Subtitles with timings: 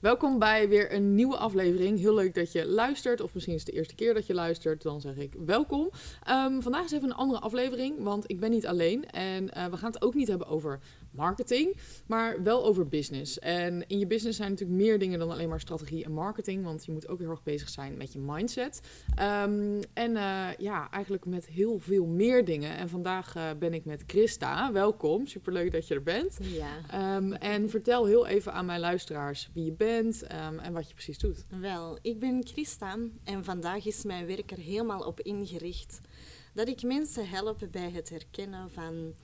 [0.00, 1.98] Welkom bij weer een nieuwe aflevering.
[1.98, 4.82] Heel leuk dat je luistert, of misschien is het de eerste keer dat je luistert.
[4.82, 5.90] Dan zeg ik welkom.
[6.22, 9.10] Ehm, vandaag is even een andere aflevering, want ik ben niet alleen.
[9.10, 10.80] En eh, we gaan het ook niet hebben over
[11.10, 11.76] marketing,
[12.06, 13.38] maar wel over business.
[13.38, 16.84] En in je business zijn natuurlijk meer dingen dan alleen maar strategie en marketing, want
[16.84, 18.80] je moet ook heel erg bezig zijn met je mindset.
[19.14, 22.76] Ehm, en uh, ja, eigenlijk met heel veel meer dingen.
[22.76, 24.72] En vandaag uh, ben ik met Christa.
[24.72, 26.38] Welkom, superleuk dat je er bent.
[26.40, 27.16] Ja.
[27.16, 30.94] Um, en vertel heel even aan mijn luisteraars wie je bent um, en wat je
[30.94, 31.44] precies doet.
[31.60, 36.00] Wel, ik ben Christa en vandaag is mijn werk er helemaal op ingericht
[36.54, 39.14] dat ik mensen help bij het herkennen van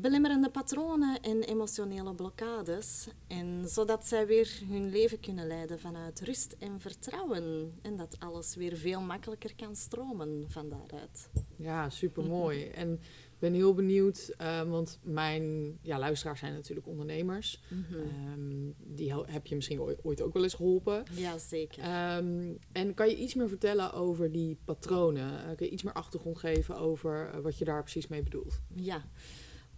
[0.00, 3.08] belemmerende patronen en emotionele blokkades.
[3.26, 7.72] En zodat zij weer hun leven kunnen leiden vanuit rust en vertrouwen.
[7.82, 11.30] En dat alles weer veel makkelijker kan stromen van daaruit.
[11.56, 12.64] Ja, super mooi.
[12.64, 12.92] en
[13.38, 17.62] ik ben heel benieuwd, uh, want mijn ja, luisteraars zijn natuurlijk ondernemers.
[17.68, 18.32] Mm -hmm.
[18.32, 21.04] um, die heb je misschien ooit ook wel eens geholpen.
[21.12, 22.14] Ja, zeker.
[22.16, 25.32] Um, en kan je iets meer vertellen over die patronen?
[25.32, 28.60] Uh, kun je iets meer achtergrond geven over uh, wat je daar precies mee bedoelt?
[28.74, 29.04] Ja.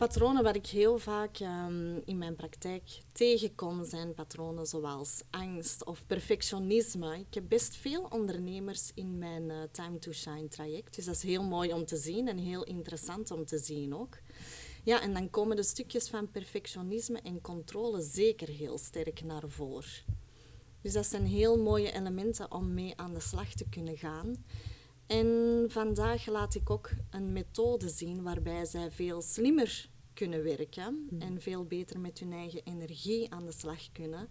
[0.00, 6.06] Patronen waar ik heel vaak um, in mijn praktijk tegenkom zijn patronen zoals angst of
[6.06, 7.18] perfectionisme.
[7.18, 11.22] Ik heb best veel ondernemers in mijn uh, Time to Shine traject, dus dat is
[11.22, 14.18] heel mooi om te zien en heel interessant om te zien ook.
[14.84, 19.90] Ja, en dan komen de stukjes van perfectionisme en controle zeker heel sterk naar voren.
[20.82, 24.44] Dus dat zijn heel mooie elementen om mee aan de slag te kunnen gaan.
[25.10, 31.20] En vandaag laat ik ook een methode zien waarbij zij veel slimmer kunnen werken mm.
[31.20, 34.28] en veel beter met hun eigen energie aan de slag kunnen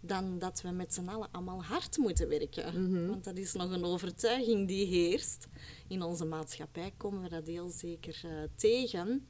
[0.00, 2.66] dan dat we met z'n allen allemaal hard moeten werken.
[2.66, 2.82] Mhm.
[2.82, 3.08] Mm -hmm.
[3.08, 5.46] Want dat is nog een overtuiging die heerst.
[5.88, 9.28] In onze maatschappij komen we dat heel zeker uh, tegen.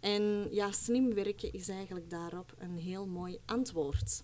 [0.00, 4.22] En ja, slim werken is eigenlijk daarop een heel mooi antwoord.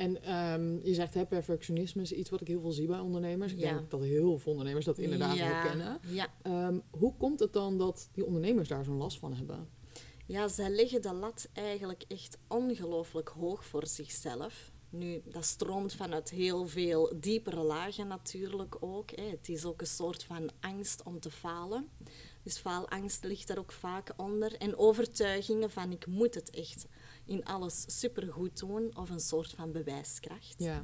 [0.00, 3.52] En um, je zegt hè, perfectionisme is iets wat ik heel veel zie bij ondernemers.
[3.52, 3.74] Ik Ja.
[3.74, 5.44] denk dat heel veel ondernemers dat inderdaad Ja.
[5.44, 5.98] herkennen.
[6.06, 6.28] Ja.
[6.68, 9.68] Um, hoe komt het dan dat die ondernemers daar zo'n last van hebben?
[10.26, 14.72] Ja, zij leggen de lat eigenlijk echt ongelooflijk hoog voor zichzelf.
[14.90, 19.10] Nu, dat stroomt vanuit heel veel diepere lagen natuurlijk ook.
[19.10, 19.22] Hè.
[19.24, 21.88] Het is ook een soort van angst om te falen.
[22.42, 24.56] Dus faalangst ligt daar ook vaak onder.
[24.56, 26.86] En overtuigingen van ik moet het echt
[27.24, 28.96] in alles supergoed doen.
[28.96, 30.54] Of een soort van bewijskracht.
[30.58, 30.82] Ja.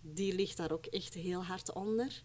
[0.00, 2.22] Die ligt daar ook echt heel hard onder.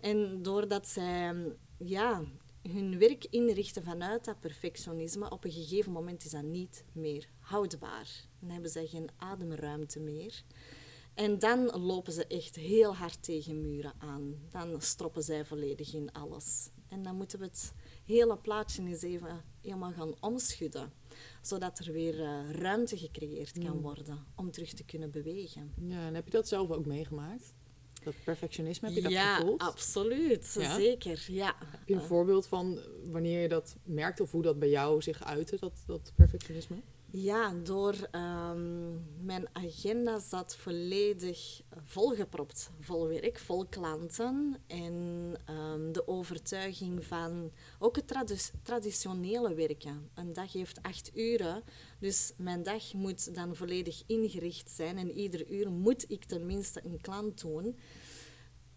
[0.00, 1.34] En doordat zij
[1.78, 2.24] ja,
[2.62, 8.08] hun werk inrichten vanuit dat perfectionisme, op een gegeven moment is dat niet meer houdbaar.
[8.40, 10.42] Dan hebben zij geen ademruimte meer.
[11.14, 14.34] En dan lopen ze echt heel hard tegen muren aan.
[14.50, 16.70] Dan stroppen zij volledig in alles.
[16.88, 17.72] En dan moeten we het
[18.08, 20.92] hele plaatje eens even helemaal gaan omschudden.
[21.42, 23.80] Zodat er weer uh, ruimte gecreëerd kan Mm.
[23.82, 25.72] worden om terug te kunnen bewegen.
[25.88, 27.54] ja, en heb je dat zelf ook meegemaakt?
[28.04, 29.60] Dat perfectionisme, heb je dat ja, gevoeld?
[29.60, 30.56] absoluut.
[30.58, 30.74] Ja?
[30.74, 31.54] Zeker, ja.
[31.70, 35.24] Heb je een voorbeeld van wanneer je dat merkt of hoe dat bij jou zich
[35.24, 36.76] uitte, dat, dat perfectionisme?
[37.10, 42.70] Ja, door um, mijn agenda zat volledig volgepropt.
[42.80, 44.56] Vol werk, vol klanten.
[44.66, 44.94] En
[45.50, 50.10] um, de overtuiging van ook het tradi traditionele werken.
[50.14, 51.62] Een dag heeft acht uren.
[51.98, 54.98] Dus mijn dag moet dan volledig ingericht zijn.
[54.98, 57.76] En ieder uur moet ik tenminste een klant doen.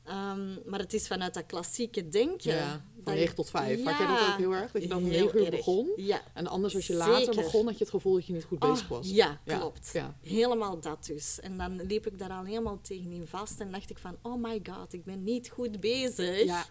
[0.07, 2.53] Um, maar het is vanuit dat klassieke denken.
[2.55, 3.77] Ja, van dat 9 tot 5.
[3.79, 4.71] Ja, Had jij dat ook heel erg?
[4.71, 5.55] Dat je dan heel 9 uur erg.
[5.55, 5.91] begon?
[5.95, 6.21] Ja.
[6.33, 7.35] En anders als je later Zeker.
[7.43, 9.07] begon, had je het gevoel dat je niet goed bezig was.
[9.09, 9.89] Oh, ja, Ja, klopt.
[9.93, 10.15] ja.
[10.21, 11.39] Helemaal dat dus.
[11.39, 14.59] En dan liep ik daar al helemaal tegenin vast en dacht ik van, oh my
[14.63, 16.43] god, ik ben niet goed bezig.
[16.43, 16.65] Ja.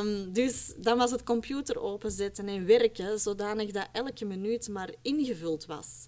[0.00, 5.66] Um, dus dan was het computer openzetten en werken, zodanig dat elke minuut maar ingevuld
[5.66, 6.04] was.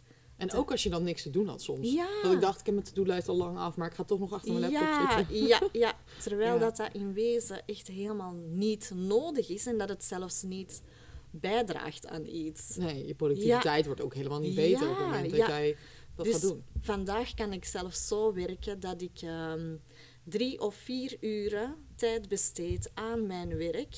[0.51, 1.93] En ook als je dan niks te doen had soms.
[1.93, 2.09] Ja.
[2.23, 4.33] Dat ik dacht, ik heb mijn to-do-lijst al lang af, maar ik ga toch nog
[4.33, 5.47] achter mijn laptop ja, zitten.
[5.47, 10.05] ja, ja, terwijl dat dat in wezen echt helemaal niet nodig is en dat het
[10.05, 10.83] zelfs niet
[11.31, 12.77] bijdraagt aan iets.
[12.77, 15.77] Nee, je productiviteit wordt ook helemaal niet beter op het moment dat jij
[16.15, 16.65] dat dus gaat doen.
[16.81, 19.77] vandaag kan ik zelfs zo werken dat ik ehm,
[20.25, 23.97] drie of vier uren tijd besteed aan mijn werk.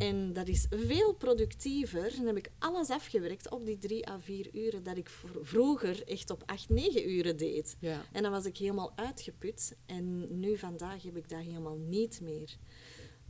[0.00, 2.12] En dat is veel productiever.
[2.16, 6.02] Dan heb ik alles afgewerkt op die drie à vier uren dat ik vr- vroeger
[6.08, 7.76] echt op acht, negen uren deed.
[7.80, 8.02] Ja.
[8.12, 9.76] En dan was ik helemaal uitgeput.
[9.86, 12.56] En nu vandaag heb ik dat helemaal niet meer.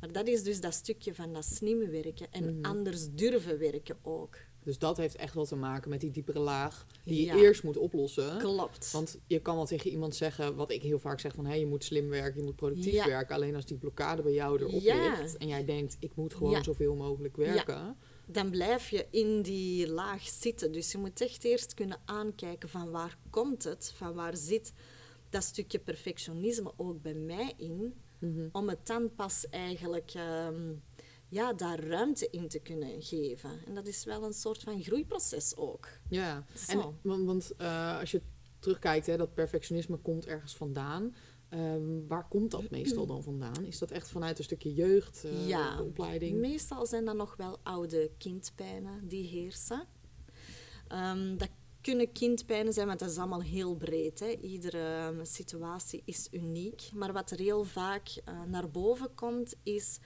[0.01, 2.65] Maar dat is dus dat stukje van dat slimme werken en Mhm.
[2.65, 4.37] anders durven werken ook.
[4.63, 7.77] Dus dat heeft echt wel te maken met die diepere laag die je eerst moet
[7.77, 8.39] oplossen.
[8.39, 8.91] Klopt.
[8.93, 11.67] Want je kan wel tegen iemand zeggen, wat ik heel vaak zeg, van hé, je
[11.67, 13.07] moet slim werken, je moet productief Ja.
[13.07, 13.35] werken.
[13.35, 15.19] Alleen als die blokkade bij jou erop Ja.
[15.19, 17.97] ligt en jij denkt, ik moet gewoon zoveel mogelijk werken,
[18.27, 20.73] dan blijf je in die laag zitten.
[20.73, 24.73] Dus je moet echt eerst kunnen aankijken van waar komt het, van waar zit
[25.31, 28.49] dat stukje perfectionisme ook bij mij in, Mhm.
[28.53, 30.73] om het dan pas eigenlijk ehm,
[31.31, 33.51] ja, daar ruimte in te kunnen geven.
[33.67, 35.89] En dat is wel een soort van groeiproces ook.
[36.09, 36.73] Ja, Zo.
[36.73, 38.23] en, want, want eh, als je
[38.59, 41.15] terugkijkt, hè, dat perfectionisme komt ergens vandaan.
[41.49, 43.65] Ehm, waar komt dat meestal dan vandaan?
[43.65, 46.39] Is dat echt vanuit een stukje jeugd, eh, Ja, de opleiding?
[46.39, 49.87] Meestal zijn dat nog wel oude kindpijnen die heersen.
[50.89, 51.51] Ehm, dat
[51.81, 54.21] kunnen kindpijnen zijn, want dat is allemaal heel breed.
[54.21, 54.29] Hè.
[54.29, 56.91] Iedere ehm, situatie is uniek.
[56.95, 59.99] Maar wat er heel vaak eh, naar boven komt, is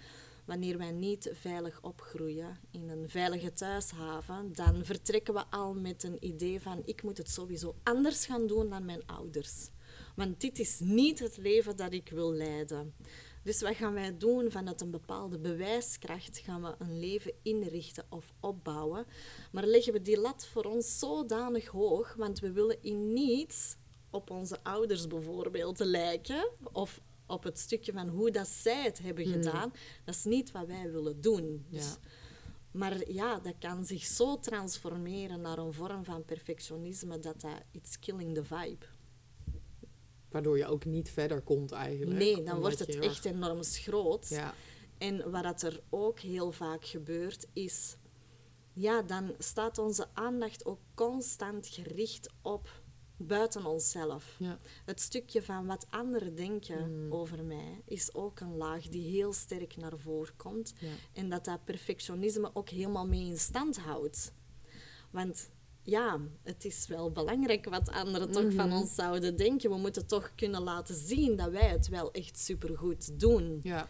[0.44, 6.16] wanneer wij niet veilig opgroeien in een veilige thuishaven, dan vertrekken we al met een
[6.20, 9.68] idee van ik moet het sowieso anders gaan doen dan mijn ouders.
[10.16, 12.94] Want dit is niet het leven dat ik wil leiden.
[13.42, 14.50] Dus wat gaan wij doen?
[14.50, 19.06] Vanuit een bepaalde bewijskracht gaan we een leven inrichten of opbouwen.
[19.52, 23.76] Maar leggen we die lat voor ons zodanig hoog, want we willen in niets
[24.10, 29.26] op onze ouders bijvoorbeeld lijken, of op het stukje van hoe dat zij het hebben
[29.26, 29.72] gedaan.
[30.04, 31.66] Dat is niet wat wij willen doen.
[31.68, 31.96] Dus, Ja.
[32.70, 37.98] maar ja, dat kan zich zo transformeren naar een vorm van perfectionisme dat dat it's
[37.98, 38.86] killing the vibe.
[40.30, 42.18] Waardoor je ook niet verder komt eigenlijk.
[42.18, 44.28] Nee, dan wordt het heel erg- echt enorm groot.
[44.28, 44.54] Ja,
[44.98, 47.96] En wat er ook heel vaak gebeurt, is...
[48.72, 52.82] Ja, dan staat onze aandacht ook constant gericht op
[53.16, 54.36] buiten onszelf.
[54.38, 54.58] ja.
[54.84, 57.12] Het stukje van wat anderen denken Mm.
[57.12, 60.72] over mij is ook een laag die heel sterk naar voren komt.
[60.78, 60.88] Ja.
[61.12, 64.32] En dat dat perfectionisme ook helemaal mee in stand houdt.
[65.10, 65.50] Want
[65.82, 68.76] ja, het is wel belangrijk wat anderen toch van Mhm.
[68.76, 69.70] ons zouden denken.
[69.70, 73.60] We moeten toch kunnen laten zien dat wij het wel echt supergoed doen.
[73.62, 73.88] ja.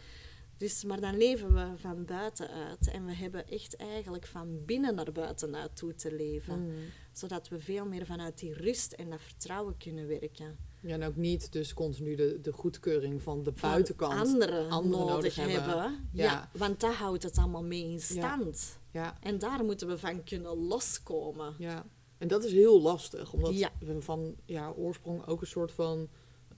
[0.57, 4.95] Dus, maar dan leven we van buiten uit en we hebben echt eigenlijk van binnen
[4.95, 6.63] naar buiten uit toe te leven.
[6.65, 6.73] Mm.
[7.11, 10.57] Zodat we veel meer vanuit die rust en dat vertrouwen kunnen werken.
[10.81, 14.13] Ja, en ook niet dus continu de, de goedkeuring van de Van buitenkant.
[14.27, 15.79] anderen, anderen nodig, nodig hebben.
[15.81, 16.09] hebben.
[16.11, 16.23] Ja.
[16.23, 16.49] Ja.
[16.53, 18.79] want dat houdt het allemaal mee in stand.
[18.91, 21.55] Ja, En daar moeten we van kunnen loskomen.
[21.57, 21.85] ja.
[22.17, 23.71] En dat is heel lastig, omdat Ja.
[23.79, 26.09] we van ja, oorsprong ook een soort van...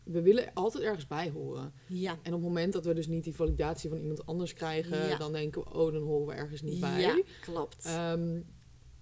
[0.07, 1.74] We willen altijd ergens bij horen.
[1.88, 2.12] Ja.
[2.12, 5.07] En op het moment dat we dus niet die validatie van iemand anders krijgen...
[5.07, 5.18] Ja.
[5.18, 7.01] dan denken we, oh, dan horen we ergens niet bij.
[7.01, 7.86] Ja, klopt.
[7.86, 8.42] Ehm,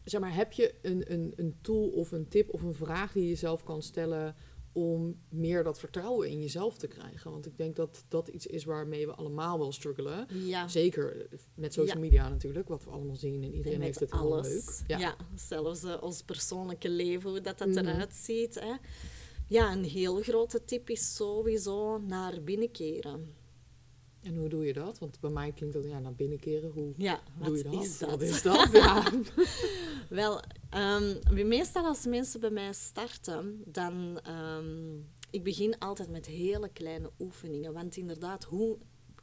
[0.04, 3.24] zeg maar, heb je een, een, een tool of een tip of een vraag die
[3.24, 4.36] je jezelf kan stellen
[4.74, 7.32] om meer dat vertrouwen in jezelf te krijgen?
[7.32, 10.28] Want ik denk dat dat iets is waarmee we allemaal wel struggelen.
[10.46, 10.68] ja.
[10.68, 12.02] Zeker met social Ja.
[12.02, 14.48] media natuurlijk, wat we allemaal zien en iedereen En heeft het alles.
[14.88, 15.00] leuk.
[15.00, 15.16] Ja.
[15.36, 17.78] zelfs eh, ons persoonlijke leven, hoe dat, dat Mhm.
[17.78, 18.60] eruit ziet.
[18.60, 18.74] Hè.
[19.48, 23.34] Ja, een heel grote tip is sowieso naar binnen keren.
[24.22, 25.00] En hoe doe je dat?
[25.00, 26.72] Want bij mij klinkt dat ja, naar binnenkeren.
[26.72, 27.84] Hoe Ja, wat doe je dat?
[27.84, 28.10] is dat?
[28.10, 28.70] Wat is dat?
[28.72, 29.12] Ja.
[30.10, 30.40] Wel,
[30.70, 34.20] ehm, meestal als mensen bij mij starten, dan...
[34.24, 34.96] ehm,
[35.30, 37.74] ik begin altijd met hele kleine oefeningen.
[37.74, 38.78] Want inderdaad, hoe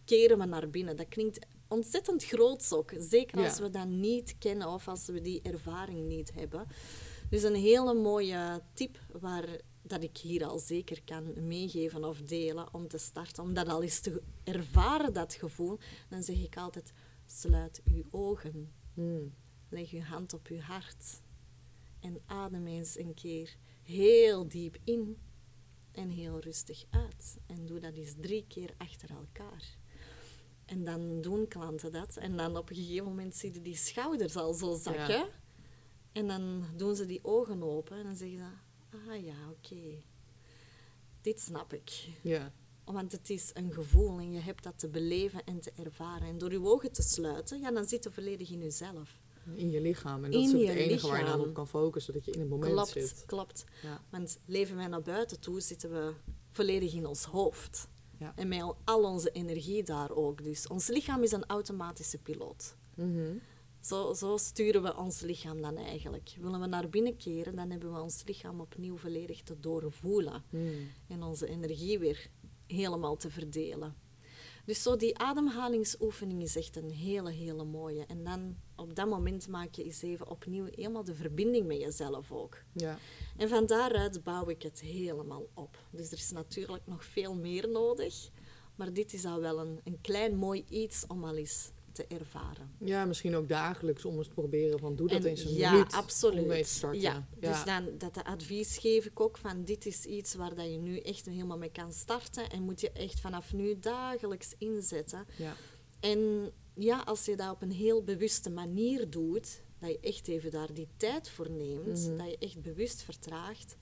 [0.05, 0.97] keren we naar binnen?
[0.97, 2.93] Dat klinkt ontzettend groots ook.
[2.99, 3.63] Zeker als Ja.
[3.63, 6.67] we dat niet kennen of als we die ervaring niet hebben.
[7.31, 12.75] Dus een hele mooie tip waar dat ik hier al zeker kan meegeven of delen
[12.75, 13.43] om te starten.
[13.43, 15.79] Om dat al eens te ervaren, dat gevoel.
[16.09, 16.93] Dan zeg ik altijd,
[17.27, 18.73] sluit uw ogen.
[18.95, 19.35] Hmm.
[19.69, 21.21] Leg uw hand op uw hart
[22.01, 25.19] en adem eens een keer heel diep in
[25.93, 27.39] en heel rustig uit.
[27.47, 29.79] En doe dat eens drie keer achter elkaar.
[30.65, 32.17] En dan doen klanten dat.
[32.17, 35.09] En dan op een gegeven moment zie je die schouders al zo zakken.
[35.09, 35.29] Ja.
[36.13, 38.45] En dan doen ze die ogen open en dan zeggen ze:
[38.93, 40.03] Ah ja, oké.
[41.21, 41.91] Dit snap ik.
[42.23, 42.53] ja.
[42.85, 46.29] Want het is een gevoel en je hebt dat te beleven en te ervaren.
[46.29, 49.19] En door je ogen te sluiten, ja, dan zit je volledig in jezelf.
[49.55, 50.25] In je lichaam.
[50.25, 52.31] En dat In is ook het enige waar je dan op kan focussen, dat je
[52.31, 53.23] in het moment klopt, zit.
[53.27, 53.65] klopt.
[53.83, 54.01] Ja.
[54.11, 56.13] Want leven wij naar buiten toe, zitten we
[56.51, 57.89] volledig in ons hoofd.
[58.19, 58.33] Ja.
[58.37, 60.43] En met al- al onze energie daar ook.
[60.45, 62.77] Dus ons lichaam is een automatische piloot.
[62.95, 63.33] Mhm.
[63.83, 66.35] Zo, zo sturen we ons lichaam dan eigenlijk.
[66.41, 70.43] Willen we naar binnen keren, dan hebben we ons lichaam opnieuw volledig te doorvoelen.
[70.51, 70.91] Hmm.
[71.09, 72.31] En onze energie weer
[72.67, 73.97] helemaal te verdelen.
[74.65, 78.05] Dus zo die ademhalingsoefening is echt een hele, hele mooie.
[78.07, 82.33] En dan op dat moment maak je eens even opnieuw helemaal de verbinding met jezelf
[82.33, 82.63] ook.
[82.73, 82.99] Ja.
[83.37, 85.79] En van daaruit bouw ik het helemaal op.
[85.91, 88.31] Dus er is natuurlijk nog veel meer nodig.
[88.77, 92.71] Maar dit is al wel een, een klein mooi iets om al eens te ervaren.
[92.79, 95.73] ja, misschien ook dagelijks om eens te proberen van doe dat En eens een ja,
[95.73, 96.41] minuut absoluut.
[96.43, 97.01] om mee te starten.
[97.01, 100.71] Ja, dus dan dat de advies geef ik ook van dit is iets waar dat
[100.71, 105.27] je nu echt helemaal mee kan starten en moet je echt vanaf nu dagelijks inzetten.
[105.37, 105.55] ja.
[106.01, 110.51] En ja, als je dat op een heel bewuste manier doet, dat je echt even
[110.51, 112.17] daar die tijd voor neemt, Mhm.
[112.17, 113.77] dat je echt bewust vertraagt,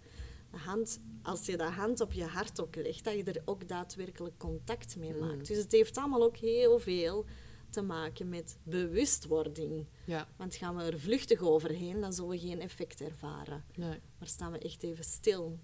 [0.50, 3.68] de hand, als je de hand op je hart ook legt, dat je er ook
[3.68, 5.20] daadwerkelijk contact mee Mhm.
[5.26, 5.46] maakt.
[5.46, 7.24] Dus het heeft allemaal ook heel veel
[7.70, 9.86] te maken met bewustwording.
[10.04, 13.64] Ja, Want gaan we er vluchtig overheen, dan zullen we geen effect ervaren.
[13.74, 13.98] nee.
[14.18, 15.58] Maar staan we echt even stil,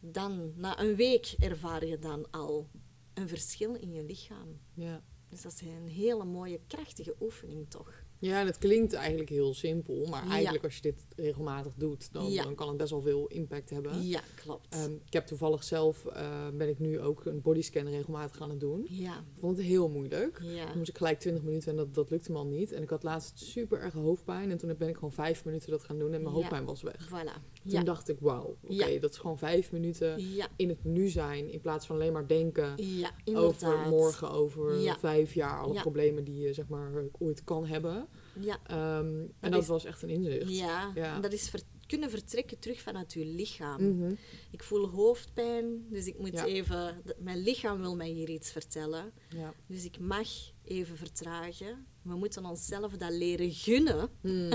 [0.00, 2.68] dan, na een week, ervaar je dan al
[3.14, 4.60] een verschil in je lichaam.
[4.74, 5.02] Ja.
[5.28, 8.01] Dus dat is een hele mooie, krachtige oefening toch?
[8.22, 10.30] Ja, en het klinkt eigenlijk heel simpel, maar Ja.
[10.30, 12.42] eigenlijk als je dit regelmatig doet, dan, Ja.
[12.42, 14.06] dan kan het best wel veel impact hebben.
[14.06, 14.66] Ja, klopt.
[14.74, 18.60] Ehm, ik heb toevallig zelf, eh, ben ik nu ook een bodyscan regelmatig gaan het
[18.60, 18.86] doen.
[18.90, 20.40] ja, Ik vond het heel moeilijk.
[20.42, 20.66] ja.
[20.66, 22.72] Dan moest ik gelijk 20 minuten en dat, dat lukte me al niet.
[22.72, 25.84] En ik had laatst super erg hoofdpijn en toen ben ik gewoon vijf minuten dat
[25.84, 27.08] gaan doen en mijn hoofdpijn was weg.
[27.08, 27.50] Voilà.
[27.68, 30.18] Toen dacht ik, wauw, oké, dat is gewoon vijf minuten
[30.56, 35.34] in het nu zijn in plaats van alleen maar denken ja, over morgen, over vijf
[35.34, 38.08] jaar, alle problemen die je zeg maar ooit kan hebben.
[38.40, 40.56] Ja, Ehm, en Dat dat is- was echt een inzicht.
[40.56, 40.92] ja.
[40.94, 41.14] Ja.
[41.14, 43.96] En dat is ver- kunnen vertrekken terug vanuit je lichaam.
[43.96, 44.14] Mhm.
[44.50, 46.44] Ik voel hoofdpijn, dus ik moet Ja.
[46.44, 47.02] even...
[47.18, 49.12] Mijn lichaam wil mij hier iets vertellen.
[49.28, 49.54] ja.
[49.66, 50.28] Dus ik mag
[50.64, 51.86] even vertragen.
[52.02, 54.08] We moeten onszelf dat leren gunnen.
[54.22, 54.50] Mm.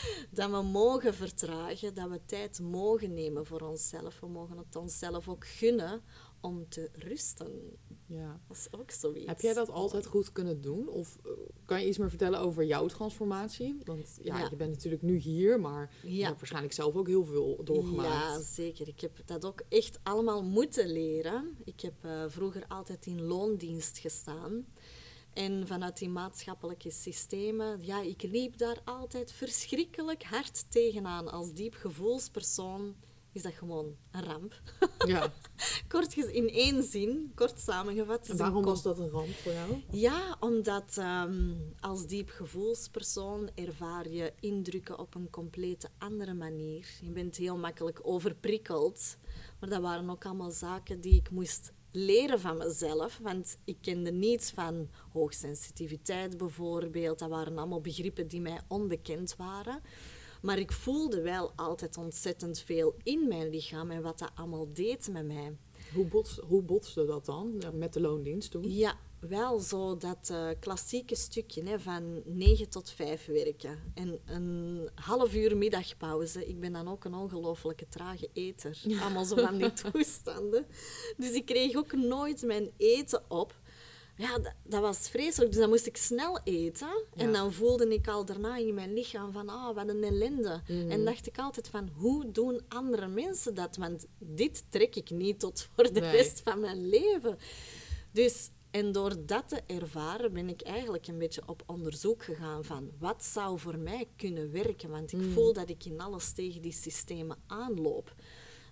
[0.30, 4.20] Dat we mogen vertragen, dat we tijd mogen nemen voor onszelf.
[4.20, 6.02] We mogen het onszelf ook gunnen
[6.46, 7.76] om te rusten.
[8.06, 8.40] ja.
[8.48, 9.26] Dat is ook zoiets.
[9.26, 10.88] Heb jij dat altijd goed kunnen doen?
[10.88, 11.30] Of eh,
[11.64, 13.78] kan je iets meer vertellen over jouw transformatie?
[13.84, 14.48] Want ja, Ja.
[14.50, 18.08] je bent natuurlijk nu hier, maar je hebt waarschijnlijk zelf ook heel veel doorgemaakt.
[18.08, 18.88] Ja, zeker.
[18.88, 21.56] Ik heb dat ook echt allemaal moeten leren.
[21.64, 24.66] Ik heb eh, vroeger altijd in loondienst gestaan.
[25.32, 31.28] En vanuit die maatschappelijke systemen, ja, ik liep daar altijd verschrikkelijk hard tegenaan.
[31.30, 32.94] Als diep gevoelspersoon
[33.36, 34.54] is dat gewoon een ramp.
[35.06, 35.32] Ja.
[35.88, 38.28] Kort in één zin, kort samengevat.
[38.28, 39.82] En waarom was dat een ramp voor jou?
[39.90, 46.88] Ja, omdat ehm, als diep gevoelspersoon ervaar je indrukken op een complete andere manier.
[47.00, 49.16] Je bent heel makkelijk overprikkeld.
[49.60, 53.18] Maar dat waren ook allemaal zaken die ik moest leren van mezelf.
[53.22, 57.18] Want ik kende niets van hoogsensitiviteit bijvoorbeeld.
[57.18, 59.80] Dat waren allemaal begrippen die mij onbekend waren.
[60.42, 65.08] Maar ik voelde wel altijd ontzettend veel in mijn lichaam en wat dat allemaal deed
[65.12, 65.56] met mij.
[65.94, 68.70] Hoe, bots, hoe botste dat dan met de loondienst toen?
[68.76, 73.92] Ja, wel zo dat eh, klassieke stukje hè, van 9 tot 5 werken.
[73.94, 76.48] En een half uur middagpauze.
[76.48, 78.82] Ik ben dan ook een ongelofelijke trage eter.
[79.00, 80.66] Allemaal zo van die toestanden.
[81.16, 83.54] Dus ik kreeg ook nooit mijn eten op.
[84.16, 85.50] Ja, dat, dat was vreselijk.
[85.50, 87.02] Dus dan moest ik snel eten.
[87.16, 90.60] En dan voelde ik al daarna in mijn lichaam van, ah, wat een ellende.
[90.66, 93.76] En dacht ik altijd van, hoe doen andere mensen dat?
[93.76, 96.10] Want dit trek ik niet tot voor de Nee.
[96.10, 97.38] rest van mijn leven.
[98.12, 102.90] Dus, en door dat te ervaren ben ik eigenlijk een beetje op onderzoek gegaan van
[102.98, 104.90] wat zou voor mij kunnen werken.
[104.90, 108.14] Want ik voel dat ik in alles tegen die systemen aanloop.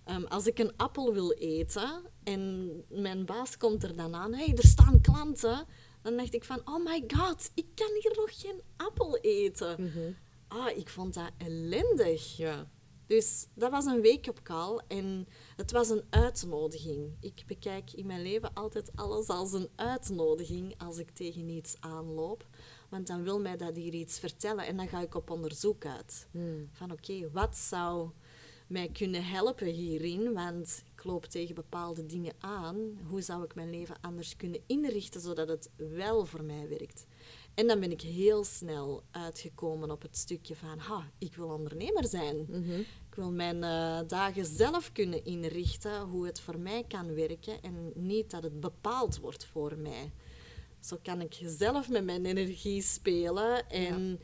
[0.05, 4.53] Ehm, als ik een appel wil eten en mijn baas komt er dan aan, hey,
[4.57, 5.67] er staan klanten,
[6.03, 9.83] dan dacht ik van, oh my god, ik kan hier nog geen appel eten.
[9.83, 10.13] Mhm.
[10.49, 12.37] Ah, ik vond dat ellendig.
[12.37, 12.71] Ja.
[13.07, 17.17] Dus dat was een wake-up call en het was een uitnodiging.
[17.21, 22.47] Ik bekijk in mijn leven altijd alles als een uitnodiging als ik tegen iets aanloop.
[22.89, 26.29] Want dan wil mij dat hier iets vertellen en dan ga ik op onderzoek uit.
[26.31, 26.69] Mm.
[26.73, 28.11] Van oké, wat zou
[28.67, 30.33] mij kunnen helpen hierin?
[30.33, 32.99] Want ik loop tegen bepaalde dingen aan.
[33.09, 37.07] Hoe zou ik mijn leven anders kunnen inrichten zodat het wel voor mij werkt?
[37.55, 42.07] En dan ben ik heel snel uitgekomen op het stukje van, ha, ik wil ondernemer
[42.07, 42.47] zijn.
[42.49, 42.81] Mhm.
[42.81, 47.93] Ik wil mijn eh, dagen zelf kunnen inrichten, hoe het voor mij kan werken en
[47.95, 50.13] niet dat het bepaald wordt voor mij.
[50.81, 54.21] Zo kan ik zelf met mijn energie spelen en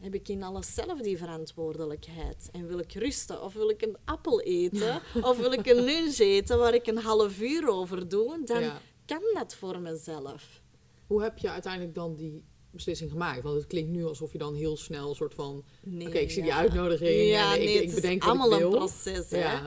[0.00, 2.48] heb ik in alles zelf die verantwoordelijkheid.
[2.52, 6.18] En wil ik rusten of wil ik een appel eten of wil ik een lunch
[6.18, 8.80] eten waar ik een half uur over doe, dan Ja.
[9.06, 10.62] kan dat voor mezelf.
[11.06, 13.42] Hoe heb je uiteindelijk dan die beslissing gemaakt?
[13.42, 15.64] Want het klinkt nu alsof je dan heel snel een soort van...
[15.82, 16.58] Nee, Oké, ik zie die ja.
[16.58, 19.30] uitnodiging Ja, en ik, nee, ik het bedenk is wat ik allemaal een proces.
[19.30, 19.58] Hè?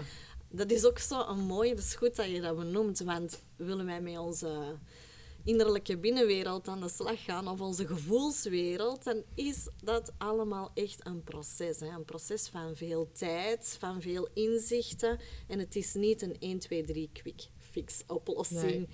[0.49, 3.85] Dat is ook zo een mooie, het is goed dat je dat benoemt, want willen
[3.85, 4.75] wij met onze
[5.47, 11.23] innerlijke binnenwereld aan de slag gaan, of onze gevoelswereld, dan is dat allemaal echt een
[11.23, 11.79] proces.
[11.79, 11.87] Hè?
[11.87, 15.19] Een proces van veel tijd, van veel inzichten.
[15.47, 18.61] En het is niet een 1, 2, 3 quick fix oplossing.
[18.61, 18.87] Nee.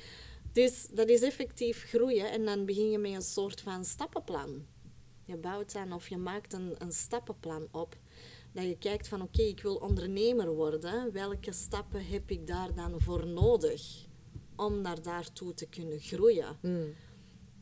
[0.51, 4.65] Dus dat is effectief groeien en dan begin je met een soort van stappenplan.
[5.25, 7.97] Je bouwt dan of je maakt een, een stappenplan op.
[8.51, 11.11] Dat je kijkt van oké, ik wil ondernemer worden.
[11.11, 14.11] Welke stappen heb ik daar dan voor nodig
[14.55, 16.57] om naar daartoe te kunnen groeien?
[16.61, 16.93] Mm.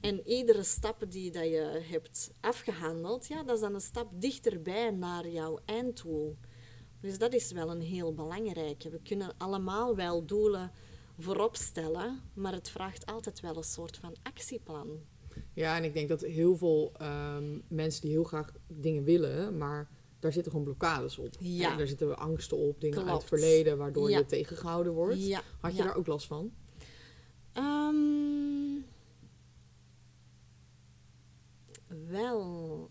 [0.01, 4.91] En iedere stap die dat je hebt afgehandeld, ja, dat is dan een stap dichterbij
[4.91, 6.37] naar jouw einddoel.
[6.99, 8.89] Dus dat is wel een heel belangrijke.
[8.89, 10.71] We kunnen allemaal wel doelen
[11.19, 14.87] voorop stellen, maar het vraagt altijd wel een soort van actieplan.
[15.53, 19.89] Ja, en ik denk dat heel veel ehm, mensen die heel graag dingen willen, maar
[20.19, 21.35] daar zitten gewoon blokkades op.
[21.39, 21.71] Ja.
[21.71, 24.17] En daar zitten angsten op, dingen uit het verleden, waardoor Ja.
[24.17, 25.25] je tegengehouden wordt.
[25.27, 26.51] Ja, Had je daar ook last van?
[27.53, 28.79] Ehm,
[31.87, 32.89] wel,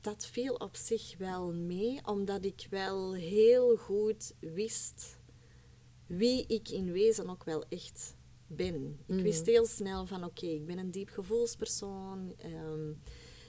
[0.00, 5.18] dat viel op zich wel mee, omdat ik wel heel goed wist
[6.06, 8.98] wie ik in wezen ook wel echt ben.
[9.06, 9.22] Ik Mhm.
[9.22, 12.34] wist heel snel van oké, ik ben een diep gevoelspersoon.
[12.38, 12.90] ehm,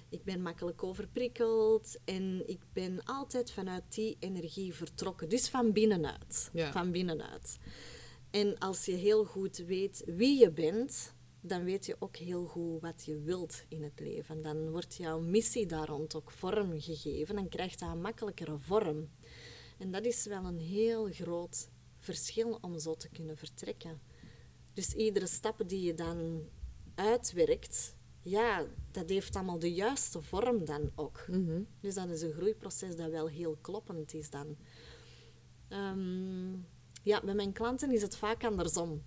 [0.09, 5.29] ik ben makkelijk overprikkeld en ik ben altijd vanuit die energie vertrokken.
[5.29, 6.50] Dus van binnenuit.
[6.53, 6.71] Ja.
[6.71, 7.57] Van binnenuit.
[8.32, 12.82] En als je heel goed weet wie je bent, dan weet je ook heel goed
[12.82, 14.41] wat je wilt in het leven.
[14.41, 17.36] Dan wordt jouw missie daar rond ook vorm gegeven.
[17.36, 19.10] Dan krijgt dat een makkelijkere vorm.
[19.77, 24.01] En dat is wel een heel groot verschil om zo te kunnen vertrekken.
[24.74, 26.50] Dus iedere stap die je dan
[26.96, 31.25] uitwerkt, ja, dat heeft allemaal de juiste vorm dan ook.
[31.27, 31.62] Mhm.
[31.79, 34.58] Dus dat is een groeiproces dat wel heel kloppend is dan.
[35.67, 36.53] Ehm,
[37.05, 39.03] ja, bij mijn klanten is het vaak andersom.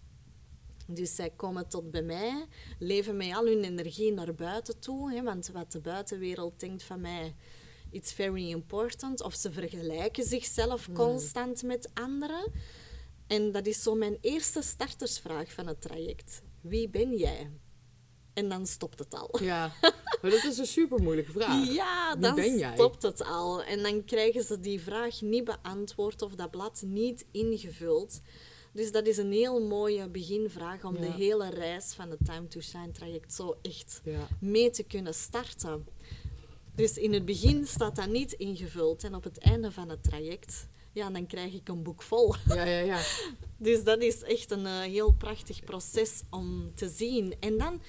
[0.86, 2.46] Dus zij komen tot bij mij,
[2.78, 5.12] leven met al hun energie naar buiten toe.
[5.12, 7.34] Hè, want wat de buitenwereld denkt van mij,
[7.90, 9.22] it's very important.
[9.22, 12.52] Of ze vergelijken zichzelf constant met anderen.
[13.26, 16.42] En dat is zo mijn eerste startersvraag van het traject.
[16.60, 17.50] Wie ben jij?
[18.38, 19.38] En dan stopt het al.
[19.42, 19.72] Ja,
[20.22, 21.72] maar dat is een super moeilijke vraag.
[21.72, 22.74] Ja, Wie dan ben jij?
[22.74, 23.62] stopt het al.
[23.62, 28.20] En dan krijgen ze die vraag niet beantwoord of dat blad niet ingevuld.
[28.72, 31.00] Dus dat is een heel mooie beginvraag om Ja.
[31.00, 34.26] de hele reis van het Time to Shine traject zo echt Ja.
[34.40, 35.86] mee te kunnen starten.
[36.74, 40.66] Dus in het begin staat dat niet ingevuld en op het einde van het traject,
[40.92, 42.34] ja, dan krijg ik een boek vol.
[42.46, 43.00] Ja, ja, ja.
[43.68, 47.34] Dus dat is echt een eh, heel prachtig proces om te zien.
[47.40, 47.80] En dan,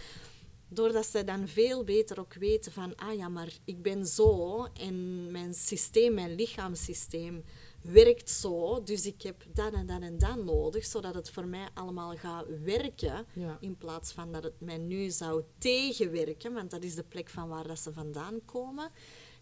[0.69, 5.31] doordat ze dan veel beter ook weten van, ah ja, maar ik ben zo en
[5.31, 7.43] mijn systeem, mijn lichaamssysteem
[7.81, 11.67] werkt zo, dus ik heb dat en dat en dat nodig, zodat het voor mij
[11.73, 13.57] allemaal gaat werken, Ja.
[13.61, 17.49] in plaats van dat het mij nu zou tegenwerken, want dat is de plek van
[17.49, 18.91] waar dat ze vandaan komen,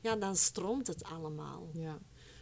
[0.02, 1.70] ja, dan stroomt het allemaal.
[1.74, 2.00] Ja,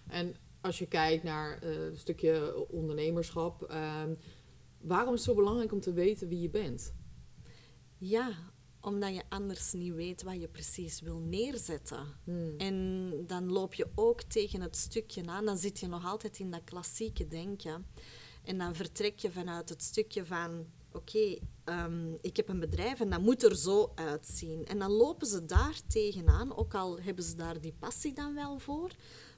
[0.07, 4.15] en als je kijkt naar eh, een stukje ondernemerschap, ehm,
[4.81, 6.93] waarom is het zo belangrijk om te weten wie je bent?
[7.97, 8.31] Ja,
[8.85, 12.05] omdat je anders niet weet wat je precies wil neerzetten.
[12.23, 12.57] Hmm.
[12.57, 16.51] En dan loop je ook tegen het stukje aan, dan zit je nog altijd in
[16.51, 17.85] dat klassieke denken.
[18.43, 23.09] En dan vertrek je vanuit het stukje van, oké, ehm, ik heb een bedrijf en
[23.09, 24.65] dat moet er zo uitzien.
[24.65, 28.59] En dan lopen ze daar tegenaan, ook al hebben ze daar die passie dan wel
[28.59, 28.91] voor,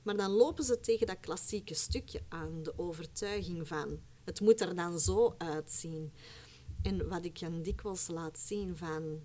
[0.03, 4.75] maar dan lopen ze tegen dat klassieke stukje aan, de overtuiging van, het moet er
[4.75, 6.13] dan zo uitzien.
[6.81, 9.21] En wat ik hen dikwijls laat zien van,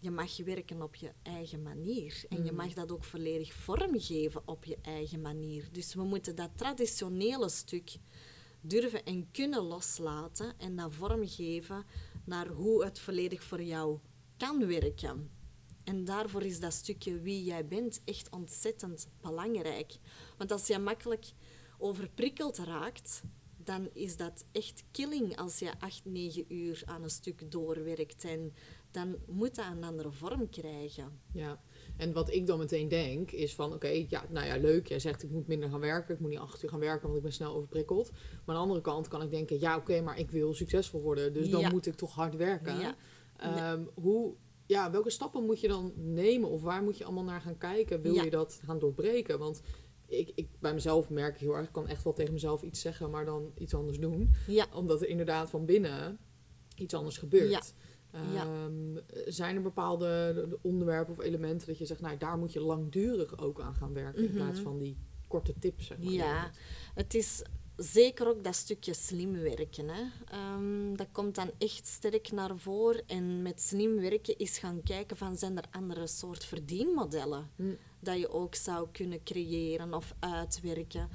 [0.00, 2.24] je mag werken op je eigen manier.
[2.28, 5.68] En je mag dat ook volledig vormgeven op je eigen manier.
[5.72, 7.96] Dus we moeten dat traditionele stuk
[8.60, 11.84] durven en kunnen loslaten en dat vormgeven
[12.24, 13.98] naar hoe het volledig voor jou
[14.36, 15.30] kan werken.
[15.84, 19.96] En daarvoor is dat stukje wie jij bent echt ontzettend belangrijk.
[20.38, 21.32] Want als je makkelijk
[21.78, 23.22] overprikkeld raakt,
[23.70, 28.24] dan is dat echt killing als je acht, negen uur aan een stuk doorwerkt.
[28.24, 28.52] En
[28.90, 31.20] dan moet dat een andere vorm krijgen.
[31.32, 31.60] Ja,
[31.96, 34.88] en wat ik dan meteen denk is van, oké, ja, nou ja, leuk.
[34.88, 37.16] Jij zegt ik moet minder gaan werken, ik moet niet acht uur gaan werken, want
[37.16, 38.10] ik ben snel overprikkeld.
[38.10, 41.32] Maar aan de andere kant kan ik denken, ja, oké, maar ik wil succesvol worden,
[41.32, 41.70] dus dan Ja.
[41.70, 42.78] moet ik toch hard werken.
[42.80, 42.94] Ja.
[43.36, 44.34] Ehm, hoe,
[44.66, 48.02] ja, welke stappen moet je dan nemen of waar moet je allemaal naar gaan kijken?
[48.02, 48.22] Wil Ja.
[48.22, 49.38] je dat gaan doorbreken?
[49.38, 49.62] Want
[50.10, 53.10] ik, ik bij mezelf merk heel erg, ik kan echt wel tegen mezelf iets zeggen,
[53.10, 54.34] maar dan iets anders doen.
[54.46, 56.18] Ja, Omdat er inderdaad van binnen
[56.76, 57.50] iets anders gebeurt.
[57.50, 57.62] Ja.
[58.32, 58.44] Ja.
[58.44, 58.96] Ehm,
[59.26, 63.60] zijn er bepaalde onderwerpen of elementen dat je zegt, nou daar moet je langdurig ook
[63.60, 64.36] aan gaan werken in Mhm.
[64.36, 64.96] plaats van die
[65.28, 65.86] korte tips?
[65.86, 66.12] Zeg maar.
[66.12, 66.50] Ja,
[66.94, 67.42] het is
[67.76, 69.88] zeker ook dat stukje slim werken.
[69.88, 70.02] Hè.
[70.24, 73.02] Ehm, dat komt dan echt sterk naar voren.
[73.06, 77.72] En met slim werken is gaan kijken van zijn er andere soort verdienmodellen Hm.
[78.00, 81.08] Dat je ook zou kunnen creëren of uitwerken.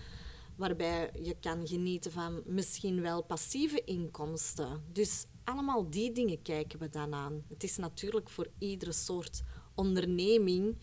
[0.56, 4.84] Waarbij je kan genieten van misschien wel passieve inkomsten.
[4.92, 7.44] Dus allemaal die dingen kijken we dan aan.
[7.50, 9.44] Het is natuurlijk voor iedere soort
[9.76, 10.78] onderneming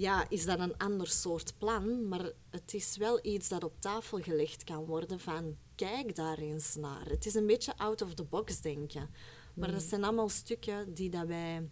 [0.00, 4.18] ja, is dat een ander soort plan, maar het is wel iets dat op tafel
[4.18, 7.06] gelegd kan worden van kijk daar eens naar.
[7.06, 9.10] Het is een beetje out of the box denken.
[9.54, 11.68] Maar dat zijn allemaal stukken die dat wij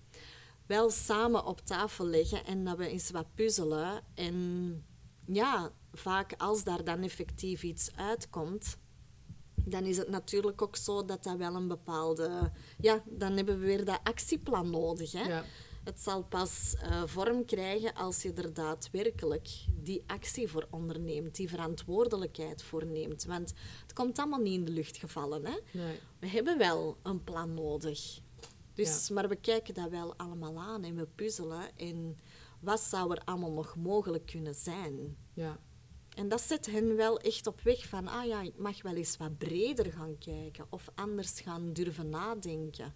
[0.69, 4.03] wel samen op tafel leggen en dat we eens wat puzzelen.
[4.15, 4.85] En
[5.27, 8.79] ja, vaak als daar dan effectief iets uitkomt,
[9.55, 12.53] dan is het natuurlijk ook zo dat dat wel een bepaalde...
[12.81, 15.13] Ja, dan hebben we weer dat actieplan nodig.
[15.13, 15.23] Hè?
[15.23, 15.45] Ja.
[15.85, 19.49] Het zal pas eh, vorm krijgen als je er daadwerkelijk
[19.83, 23.25] die actie voor onderneemt, die verantwoordelijkheid voor neemt.
[23.25, 25.45] Want het komt allemaal niet in de lucht gevallen.
[25.45, 25.59] Hè?
[25.71, 25.99] Nee.
[26.19, 28.21] We hebben wel een plan nodig.
[28.85, 31.77] Dus, Maar we kijken dat wel allemaal aan en we puzzelen.
[31.77, 32.17] En
[32.61, 35.17] wat zou er allemaal nog mogelijk kunnen zijn?
[35.35, 35.59] Ja.
[36.17, 39.17] En dat zet hen wel echt op weg van, ah ja, ik mag wel eens
[39.17, 42.95] wat breder gaan kijken of anders gaan durven nadenken.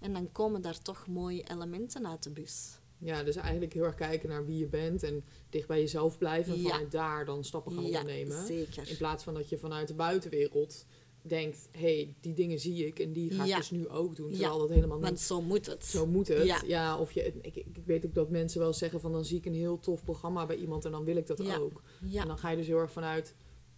[0.00, 2.78] En dan komen daar toch mooie elementen uit de bus.
[2.98, 6.52] ja, dus eigenlijk heel erg kijken naar wie je bent en dicht bij jezelf blijven
[6.52, 6.68] en Ja.
[6.68, 8.46] vanuit daar dan stappen gaan ja, ondernemen.
[8.46, 8.88] zeker.
[8.90, 10.86] In plaats van dat je vanuit de buitenwereld
[11.28, 13.56] denkt, hé, hey, die dingen zie ik en die ga ik Ja.
[13.56, 14.30] dus nu ook doen.
[14.30, 15.84] Ja, Terwijl dat helemaal niet Want zo moet het.
[15.84, 16.46] Zo moet het.
[16.46, 16.98] Ja, Ja.
[16.98, 19.54] of je, ik, ik weet ook dat mensen wel zeggen van dan zie ik een
[19.54, 21.82] heel tof programma bij iemand en dan wil ik dat ook.
[22.04, 22.22] Ja.
[22.22, 23.34] En dan ga je dus heel erg vanuit,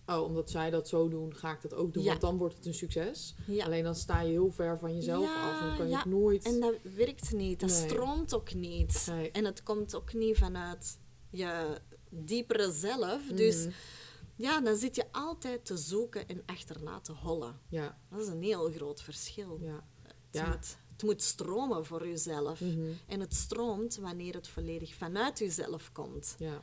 [0.06, 2.04] oh, omdat zij dat zo doen, ga ik dat ook doen.
[2.04, 3.34] Want dan wordt het een succes.
[3.46, 3.64] Ja.
[3.64, 6.44] Alleen dan sta je heel ver van jezelf af en kan je het nooit...
[6.44, 7.78] En dat werkt niet, dat Nee.
[7.88, 9.06] stroomt ook niet.
[9.10, 9.30] Nee.
[9.30, 10.98] En het komt ook niet vanuit
[11.30, 11.78] je
[12.10, 13.22] diepere zelf.
[13.34, 13.72] Dus Mhm.
[14.38, 17.60] Ja, dan zit je altijd te zoeken en achterna te hollen.
[17.68, 19.58] Ja, Dat is een heel groot verschil.
[19.62, 19.84] ja.
[20.02, 20.46] Het, Ja.
[20.48, 22.60] moet, het moet stromen voor jezelf.
[22.60, 22.92] Mhm.
[23.06, 26.34] En het stroomt wanneer het volledig vanuit jezelf komt.
[26.38, 26.62] Ja,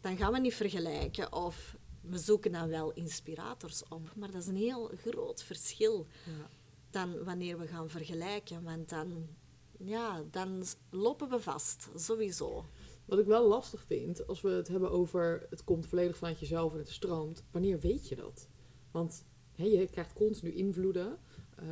[0.00, 4.12] Dan gaan we niet vergelijken of we zoeken dan wel inspirators op.
[4.16, 6.48] Maar dat is een heel groot verschil ja.
[6.90, 8.62] dan wanneer we gaan vergelijken.
[8.62, 9.26] Want dan,
[9.78, 12.64] ja, dan lopen we vast, sowieso.
[13.04, 16.72] Wat ik wel lastig vind, als we het hebben over het komt volledig vanuit jezelf
[16.72, 18.48] en het stroomt, wanneer weet je dat?
[18.90, 19.24] Want
[19.56, 21.18] je krijgt continu invloeden,
[21.56, 21.66] eh,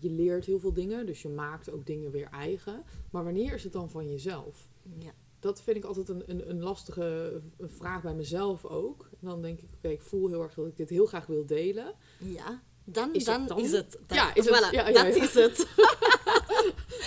[0.00, 2.82] je leert heel veel dingen, dus je maakt ook dingen weer eigen.
[3.10, 4.68] Maar wanneer is het dan van jezelf?
[4.98, 5.12] Ja.
[5.40, 9.08] Dat vind ik altijd een, een, een lastige vraag bij mezelf ook.
[9.20, 11.46] En dan denk ik, oké, ik voel heel erg dat ik dit heel graag wil
[11.46, 11.94] delen.
[12.18, 13.58] Ja, dan Is is, het dan dan?
[13.64, 13.98] is het.
[14.06, 15.22] Dan, Ja, is het- voilà, ja, ja, dat ja.
[15.22, 15.58] is het.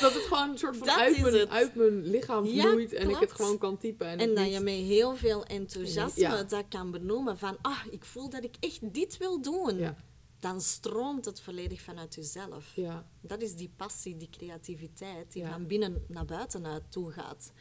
[0.01, 3.09] Dat het gewoon een soort van Dat uit mijn, uit mijn lichaam Ja, vloeit en
[3.09, 4.07] ik het gewoon kan typen.
[4.07, 6.43] En, dat niet- je met heel veel enthousiasme Ja.
[6.43, 9.77] dat kan benoemen van, ah, ik voel dat ik echt dit wil doen.
[9.77, 9.95] Ja.
[10.39, 12.75] Dan stroomt het volledig vanuit jezelf.
[12.75, 17.51] Ja, Dat is die passie, die creativiteit die van binnen naar buiten uit toe gaat.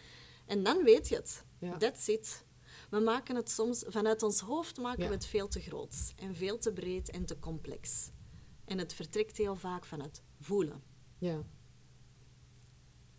[0.46, 1.44] En dan weet je het.
[1.58, 1.76] Ja.
[1.76, 2.44] That's it.
[2.90, 5.94] We maken het soms, vanuit ons hoofd maken we het veel te groot.
[6.16, 8.10] En veel te breed en te complex.
[8.64, 10.82] En het vertrekt heel vaak van het voelen.
[11.18, 11.42] ja.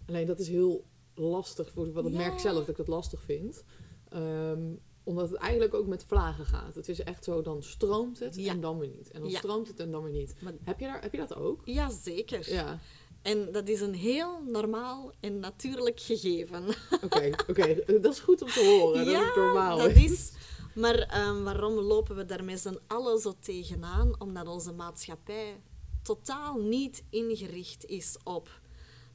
[0.08, 0.86] Alleen dat is heel
[1.16, 2.18] lastig, voor wat ik Ja.
[2.18, 3.64] merk zelf dat ik het lastig vind.
[4.10, 4.62] Ehm,
[5.04, 6.76] omdat het eigenlijk ook met vlagen gaat.
[6.76, 8.52] Het is echt zo, dan stroomt het Ja.
[8.52, 9.12] en dan weer niet.
[9.12, 9.38] En dan Ja.
[9.38, 10.36] stroomt het en dan weer niet.
[10.42, 11.62] Maar- Heb je, daar, heb je dat ook?
[11.66, 12.52] Ja, zeker.
[12.54, 12.80] Ja,
[13.22, 16.64] En dat is een heel normaal en natuurlijk gegeven.
[17.04, 17.30] oké.
[17.50, 17.76] oké.
[18.02, 19.06] Dat is goed om te horen.
[19.06, 19.78] Dat is normaal.
[19.78, 20.32] dat is.
[20.76, 24.16] Maar ehm, waarom lopen we daar met z'n allen zo tegenaan?
[24.22, 25.62] Omdat onze maatschappij
[26.02, 28.61] totaal niet ingericht is op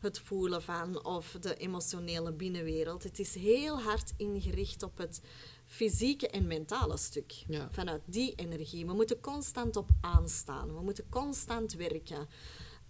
[0.06, 3.02] het voelen van of de emotionele binnenwereld.
[3.02, 5.20] Het is heel hard ingericht op het
[5.64, 7.44] fysieke en mentale stuk.
[7.48, 7.68] Ja.
[7.70, 8.86] Vanuit die energie.
[8.86, 10.74] We moeten constant op aanstaan.
[10.74, 12.28] We moeten constant werken.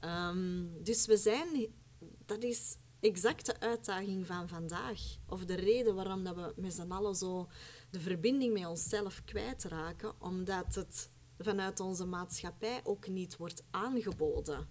[0.01, 1.49] Ehm, dus we zijn...
[2.27, 5.01] Dat is exact de uitdaging van vandaag.
[5.27, 7.49] Of de reden waarom dat we met z'n allen zo
[7.91, 10.13] de verbinding met onszelf kwijtraken.
[10.19, 14.69] Omdat het vanuit onze maatschappij ook niet wordt aangeboden.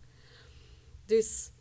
[1.05, 1.53] Dus...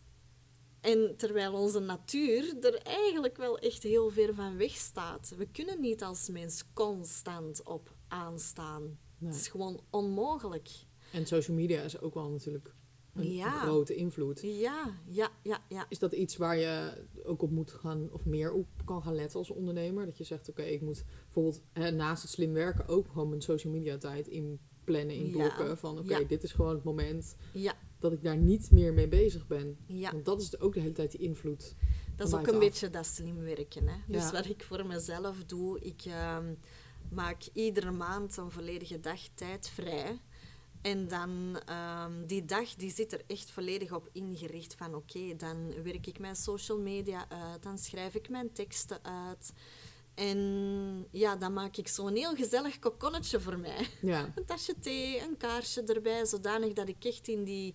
[0.85, 5.35] En terwijl onze natuur er eigenlijk wel echt heel ver van weg staat.
[5.37, 8.83] We kunnen niet als mens constant op aanstaan.
[9.19, 9.31] Nee.
[9.33, 10.69] Het is gewoon onmogelijk.
[11.13, 12.75] En social media is ook wel natuurlijk
[13.15, 13.51] een, Ja.
[13.61, 14.41] grote invloed.
[14.43, 15.87] Ja, ja, ja, ja.
[15.89, 19.39] Is dat iets waar je ook op moet gaan, of meer op kan gaan letten
[19.39, 20.07] als ondernemer?
[20.07, 23.43] Dat je zegt, oké, ik moet bijvoorbeeld hè, naast het slim werken ook gewoon mijn
[23.43, 25.33] social media tijd inplannen, in Ja.
[25.33, 25.79] blokken.
[25.79, 26.25] Van oké, Ja.
[26.27, 29.77] dit is gewoon het moment Ja, dat ik daar niet meer mee bezig ben.
[29.87, 30.11] ja.
[30.11, 31.75] Want dat is ook de hele tijd die invloed.
[32.17, 33.89] Dat is ook een beetje dat slim werken.
[33.89, 33.97] Hè?
[34.07, 36.55] Dus wat ik voor mezelf doe, ik ehm,
[37.11, 40.21] maak iedere maand een volledige dag tijd vrij.
[40.83, 45.83] En dan, ehm, die dag die zit er echt volledig op ingericht van oké, dan
[45.83, 49.53] werk ik mijn social media uit, dan schrijf ik mijn teksten uit.
[50.15, 53.87] En ja, dan maak ik zo'n heel gezellig kokonnetje voor mij.
[54.03, 57.75] Ja, Een tasje thee, een kaarsje erbij, zodanig dat ik echt in die,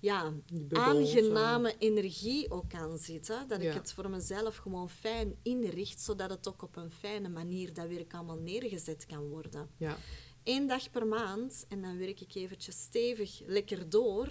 [0.00, 0.32] ja,
[0.70, 0.76] zo.
[0.80, 3.48] aangename energie ook aan zitten.
[3.48, 3.68] Dat Ja.
[3.68, 7.88] ik het voor mezelf gewoon fijn inricht, zodat het ook op een fijne manier dat
[7.88, 9.70] werk allemaal neergezet kan worden.
[9.76, 9.96] Ja,
[10.44, 14.28] Eén dag per maand en dan werk ik eventjes stevig lekker door.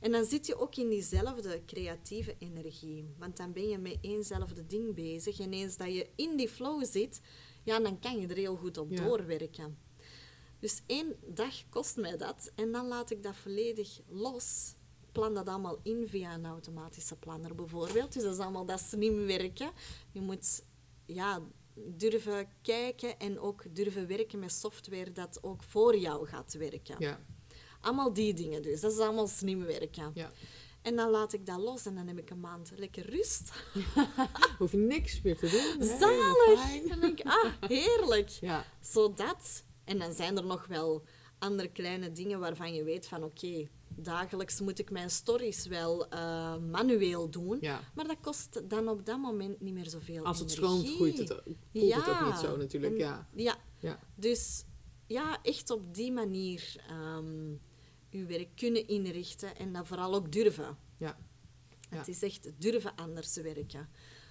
[0.00, 3.14] En dan zit je ook in diezelfde creatieve energie.
[3.18, 5.40] Want dan ben je met éénzelfde ding bezig.
[5.40, 7.20] En eens dat je in die flow zit,
[7.64, 9.04] ja, dan kan je er heel goed op Ja.
[9.04, 9.78] doorwerken.
[10.60, 12.52] Dus één dag kost mij dat.
[12.54, 14.74] En dan laat ik dat volledig los.
[15.12, 18.12] Plan dat allemaal in via een automatische planner bijvoorbeeld.
[18.12, 19.70] Dus dat is allemaal dat slim werken.
[20.10, 20.64] Je moet
[21.06, 21.42] ja,
[21.74, 26.96] durven kijken en ook durven werken met software dat ook voor jou gaat werken.
[26.98, 27.20] ja,
[27.80, 28.80] Allemaal die dingen dus.
[28.80, 30.10] Dat is allemaal slim werken.
[30.14, 30.30] ja.
[30.82, 33.50] En dan laat ik dat los en dan heb ik een maand lekker rust.
[34.58, 35.88] Hoef niks meer te doen.
[35.88, 35.98] hè?
[35.98, 36.88] Zalig!
[36.88, 38.28] Dan denk ik, ah, heerlijk.
[38.28, 39.64] Ja, Zodat.
[39.84, 41.02] En dan zijn er nog wel
[41.38, 46.56] andere kleine dingen waarvan je weet van oké, dagelijks moet ik mijn stories wel eh,
[46.56, 47.58] manueel doen.
[47.60, 47.80] ja.
[47.94, 50.76] Maar dat kost dan op dat moment niet meer zoveel Als het energie.
[50.78, 52.92] stroomt, groeit het, het ook niet zo natuurlijk.
[52.92, 53.56] En- Ja, ja.
[53.78, 54.64] ja, Dus
[55.08, 57.54] ja, echt op die manier ehm
[58.10, 60.76] uw werk kunnen inrichten en dat vooral ook durven.
[60.98, 61.18] ja.
[61.90, 61.96] Ja.
[61.98, 63.88] Het is echt durven anders werken.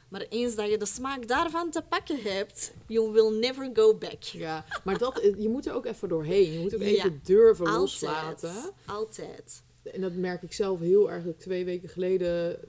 [0.10, 4.24] Maar eens dat je de smaak daarvan te pakken hebt, you will never go back.
[4.24, 6.52] Ja, maar dat, je moet er ook even doorheen.
[6.54, 6.88] Je moet ook Ja.
[6.88, 7.82] even durven Altijd.
[7.82, 8.74] loslaten.
[8.86, 9.64] Altijd.
[9.84, 12.60] En dat merk ik zelf heel erg dat ik twee weken geleden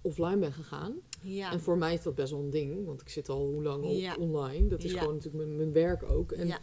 [0.00, 0.94] offline ben gegaan.
[1.22, 1.52] Ja.
[1.52, 3.84] En voor mij is dat best wel een ding, want ik zit al hoe lang
[3.90, 4.16] Ja.
[4.18, 4.68] online.
[4.68, 4.98] Dat is Ja.
[4.98, 6.32] gewoon natuurlijk mijn, mijn werk ook.
[6.32, 6.58] En ja.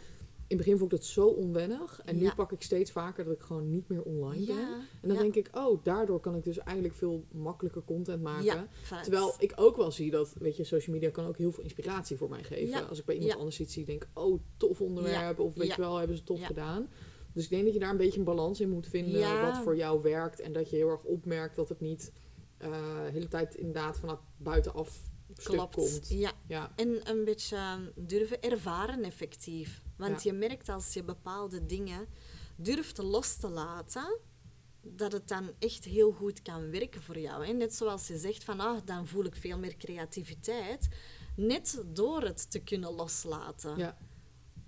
[0.46, 2.00] In het begin vond ik dat zo onwennig.
[2.04, 2.34] En nu Ja.
[2.34, 4.68] pak ik steeds vaker dat ik gewoon niet meer online ben.
[5.00, 5.22] En dan ja.
[5.22, 8.68] denk ik, oh, daardoor kan ik dus eigenlijk veel makkelijker content maken.
[9.02, 12.16] Terwijl ik ook wel zie dat, weet je, social media kan ook heel veel inspiratie
[12.16, 12.88] voor mij geven.
[12.88, 15.38] Als ik bij iemand anders iets zie, denk ik, oh, tof onderwerp.
[15.38, 16.88] Of weet je wel, hebben ze tof gedaan.
[17.32, 19.76] Dus ik denk dat je daar een beetje een balans in moet vinden wat voor
[19.76, 20.40] jou werkt.
[20.40, 22.12] En dat je heel erg opmerkt dat het niet
[22.58, 22.70] eh,
[23.04, 25.74] de hele tijd inderdaad vanaf buitenaf Klopt.
[25.74, 26.08] komt.
[26.08, 26.32] Ja.
[26.46, 29.82] Ja, En een beetje durven ervaren effectief.
[29.96, 30.30] Want Ja.
[30.30, 32.06] je merkt als je bepaalde dingen
[32.56, 34.18] durft los te laten,
[34.80, 37.46] dat het dan echt heel goed kan werken voor jou.
[37.46, 37.52] Hè?
[37.52, 40.88] Net zoals je zegt van, ah, dan voel ik veel meer creativiteit.
[41.36, 43.76] Net door het te kunnen loslaten.
[43.78, 43.96] ja,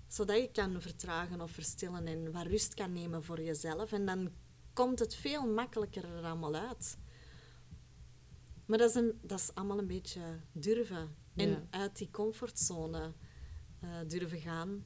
[0.08, 3.92] Zodat je kan vertragen of verstillen en wat rust kan nemen voor jezelf.
[3.92, 4.30] En dan
[4.72, 6.96] komt het veel makkelijker er allemaal uit.
[8.66, 10.20] Maar dat is, een, dat is allemaal een beetje
[10.52, 11.16] durven.
[11.36, 11.66] En Ja.
[11.70, 13.12] uit die comfortzone
[13.80, 14.84] eh, durven gaan.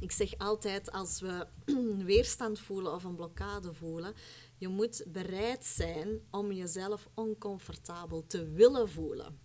[0.00, 1.46] Ik zeg altijd, als we
[2.04, 4.14] weerstand voelen of een blokkade voelen,
[4.56, 9.38] je moet bereid zijn om jezelf oncomfortabel te willen voelen.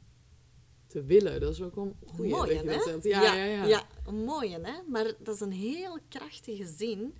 [0.87, 3.09] te willen, dat is ook een goede Mooi, dat je hè?
[3.09, 3.87] Ja, ja, ja.
[4.05, 4.81] een mooie, hè?
[4.87, 7.15] Maar dat is een heel krachtige zin.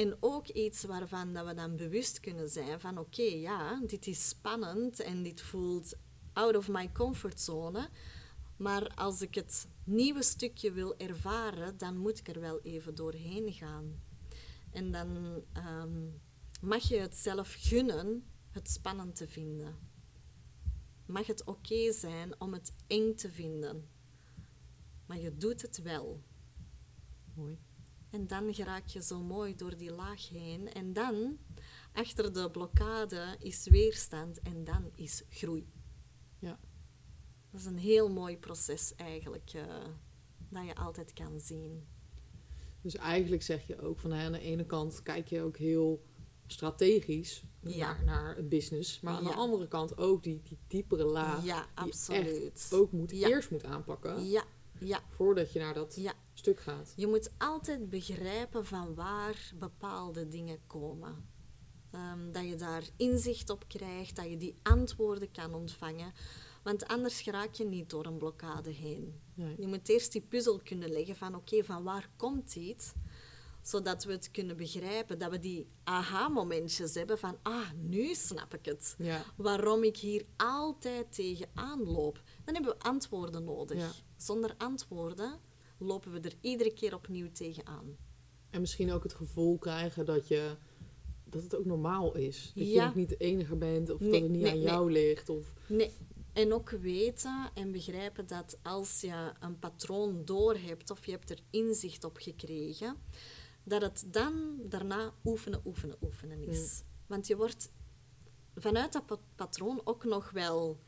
[0.00, 2.98] En ook iets waarvan dat we dan bewust kunnen zijn van...
[2.98, 5.96] Oké, ja, dit is spannend en dit voelt
[6.32, 7.88] out of my comfort zone.
[8.56, 13.52] Maar als ik het nieuwe stukje wil ervaren, dan moet ik er wel even doorheen
[13.52, 14.02] gaan.
[14.70, 16.08] En dan ehm,
[16.60, 19.78] mag je het zelf gunnen het spannend te vinden.
[21.06, 23.88] Mag het oké zijn om het eng te vinden.
[25.06, 26.22] Maar je doet het wel.
[27.34, 27.58] Mooi.
[28.10, 30.72] En dan geraak je zo mooi door die laag heen.
[30.72, 31.38] En dan,
[31.92, 35.68] achter de blokkade, is weerstand en dan is groei.
[36.38, 36.58] Ja.
[37.50, 39.64] Dat is een heel mooi proces eigenlijk, eh,
[40.48, 41.86] dat je altijd kan zien.
[42.82, 46.04] Dus eigenlijk zeg je ook van hè, aan de ene kant kijk je ook heel
[46.46, 47.76] strategisch Ja.
[47.92, 49.00] naar, naar het business.
[49.00, 49.28] Maar aan Ja.
[49.28, 52.52] de andere kant ook die, die diepere laag ja, die je absoluut.
[52.54, 54.44] echt ook moet, eerst moet aanpakken Ja,
[54.80, 56.14] ja, voordat je naar dat ja.
[56.34, 56.92] stuk gaat.
[56.96, 61.28] Je moet altijd begrijpen van waar bepaalde dingen komen.
[61.90, 66.12] Ehm, dat je daar inzicht op krijgt, dat je die antwoorden kan ontvangen.
[66.62, 69.20] Want anders geraak je niet door een blokkade heen.
[69.34, 69.54] Nee.
[69.58, 72.92] Je moet eerst die puzzel kunnen leggen van oké, van waar komt dit?
[73.62, 78.64] Zodat we het kunnen begrijpen, dat we die aha-momentjes hebben van ah, nu snap ik
[78.64, 78.94] het.
[78.98, 79.24] Ja.
[79.36, 82.22] Waarom ik hier altijd tegenaan loop.
[82.52, 83.78] Dan hebben we antwoorden nodig.
[83.78, 83.90] Ja.
[84.16, 85.38] Zonder antwoorden
[85.78, 87.96] lopen we er iedere keer opnieuw tegenaan.
[88.50, 90.56] En misschien ook het gevoel krijgen dat, je,
[91.24, 92.52] dat het ook normaal is.
[92.54, 92.82] Dat Ja.
[92.82, 95.28] je ook niet de enige bent of Nee, dat het niet nee, aan jou ligt.
[95.28, 95.90] Of, Nee.
[96.32, 101.38] En ook weten en begrijpen dat als je een patroon doorhebt of je hebt er
[101.50, 102.96] inzicht op gekregen,
[103.64, 106.82] dat het dan daarna oefenen, oefenen, oefenen is.
[107.06, 107.70] Want je wordt
[108.54, 110.78] vanuit dat pa- patroon ook nog wel,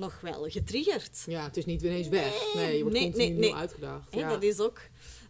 [0.00, 1.22] nog wel getriggerd.
[1.26, 2.54] ja, het is niet ineens weg.
[2.54, 4.14] Nee, je wordt Nee, continu nee, nieuw uitgedaagd.
[4.14, 4.28] Ja.
[4.28, 4.80] Dat is ook,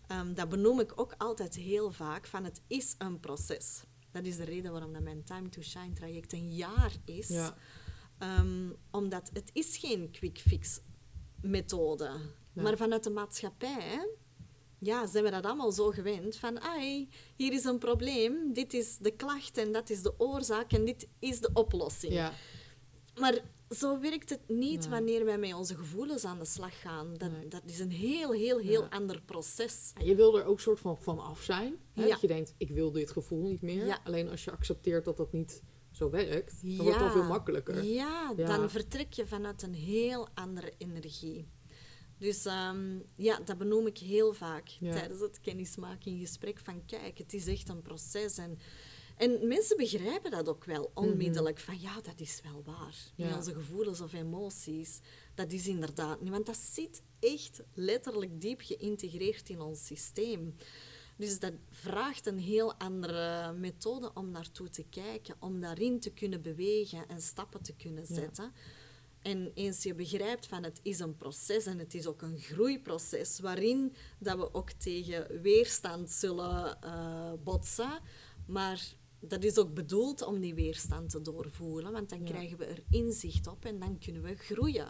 [0.07, 3.83] ehm, dat benoem ik ook altijd heel vaak, van het is een proces.
[4.11, 7.29] Dat is de reden waarom dat mijn Time to Shine traject een jaar is.
[7.29, 7.57] Ja.
[8.19, 10.81] Ehm, omdat het is geen quick fix
[11.43, 12.11] methode.
[12.53, 12.65] Nee.
[12.65, 14.09] Maar vanuit de maatschappij
[14.81, 16.37] ja, zijn we dat allemaal zo gewend.
[16.37, 20.73] Van, ai, hier is een probleem, dit is de klacht en dat is de oorzaak
[20.73, 22.13] en dit is de oplossing.
[22.13, 22.33] ja.
[23.15, 23.39] Maar
[23.71, 24.89] zo werkt het niet Nee.
[24.89, 27.15] wanneer wij met onze gevoelens aan de slag gaan.
[27.17, 27.49] Dat, Nee.
[27.49, 28.89] dat is een heel, heel, heel Ja.
[28.89, 29.93] ander proces.
[29.99, 31.77] En je wil er ook soort van vanaf zijn.
[31.95, 32.03] Hè?
[32.03, 32.09] Ja.
[32.09, 33.87] Dat je denkt, ik wil dit gevoel niet meer.
[33.87, 34.01] Ja.
[34.05, 37.85] Alleen als je accepteert dat dat niet zo werkt, dan wordt het al veel makkelijker.
[37.85, 41.49] Ja, dan vertrek je vanuit een heel andere energie.
[42.19, 46.59] Dus ehm, ja, dat benoem ik heel vaak tijdens het kennismakinggesprek.
[46.59, 48.39] Van kijk, het is echt een proces.
[48.39, 48.59] En,
[49.17, 51.59] en mensen begrijpen dat ook wel onmiddellijk.
[51.59, 52.95] Van ja, dat is wel waar.
[53.17, 53.23] Mhm.
[53.23, 53.29] Ja.
[53.29, 55.01] In onze gevoelens of emoties.
[55.35, 56.31] Dat is inderdaad niet.
[56.31, 60.55] Want dat zit echt letterlijk diep geïntegreerd in ons systeem.
[61.17, 66.43] Dus dat vraagt een heel andere methode om naartoe te kijken, om daarin te kunnen
[66.43, 68.15] bewegen en stappen te kunnen Ja.
[68.15, 68.53] zetten.
[69.23, 73.41] En eens je begrijpt van het is een proces en het is ook een groeiproces
[73.41, 78.01] waarin dat we ook tegen weerstand zullen eh, botsen,
[78.47, 82.25] maar dat is ook bedoeld om die weerstand te doorvoelen, want dan Ja.
[82.31, 84.89] krijgen we er inzicht op en dan kunnen we groeien.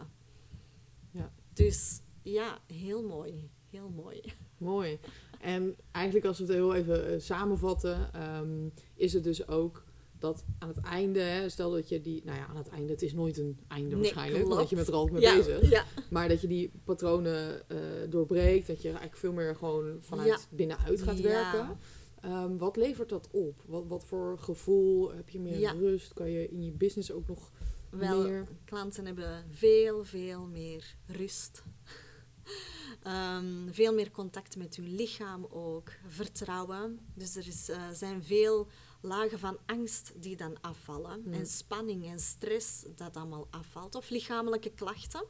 [1.10, 1.32] Ja.
[1.52, 4.20] Dus ja, heel mooi, heel mooi.
[4.58, 4.98] Mooi.
[5.40, 9.84] En eigenlijk als we het heel even eh, samenvatten, ehm, is het dus ook
[10.18, 13.02] dat aan het einde, hè, stel dat je die, nou ja, aan het einde, het
[13.02, 15.70] is nooit een einde Nee, waarschijnlijk, want je bent er altijd mee ja, bezig.
[15.70, 17.76] Ja, Maar dat je die patronen eh,
[18.08, 20.38] doorbreekt, dat je eigenlijk veel meer gewoon vanuit Ja.
[20.50, 21.22] binnenuit gaat Ja.
[21.22, 21.78] werken.
[22.20, 23.62] Ehm, wat levert dat op?
[23.66, 25.12] Wat, wat voor gevoel?
[25.12, 25.72] Heb je meer Ja.
[25.72, 26.12] rust?
[26.12, 27.50] Kan je in je business ook nog
[27.90, 28.48] Wel, meer?
[28.64, 31.62] klanten hebben veel, veel meer rust.
[33.02, 35.90] Ehm, veel meer contact met hun lichaam ook.
[36.06, 36.98] Vertrouwen.
[37.14, 38.66] Dus er is, eh, zijn veel
[39.00, 41.22] lagen van angst die dan afvallen.
[41.22, 41.32] Hmm.
[41.32, 43.94] En spanning en stress dat allemaal afvalt.
[43.94, 45.24] Of lichamelijke klachten.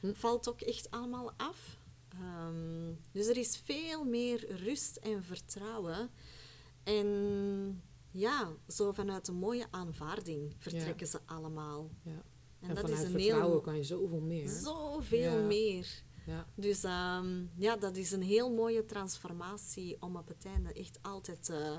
[0.00, 0.12] Hm.
[0.12, 1.77] Valt ook echt allemaal af.
[2.20, 6.10] Ehm, dus er is veel meer rust en vertrouwen.
[6.82, 11.90] En ja, zo vanuit een mooie aanvaarding vertrekken ze allemaal.
[12.02, 12.10] Ja.
[12.60, 13.60] En, En, dat vanuit is een vertrouwen heel...
[13.60, 14.48] kan je zoveel meer.
[14.48, 15.46] Zoveel Ja.
[15.46, 16.02] meer.
[16.26, 16.46] Ja.
[16.54, 21.48] Dus ehm, ja, dat is een heel mooie transformatie om op het einde echt altijd
[21.48, 21.76] eh,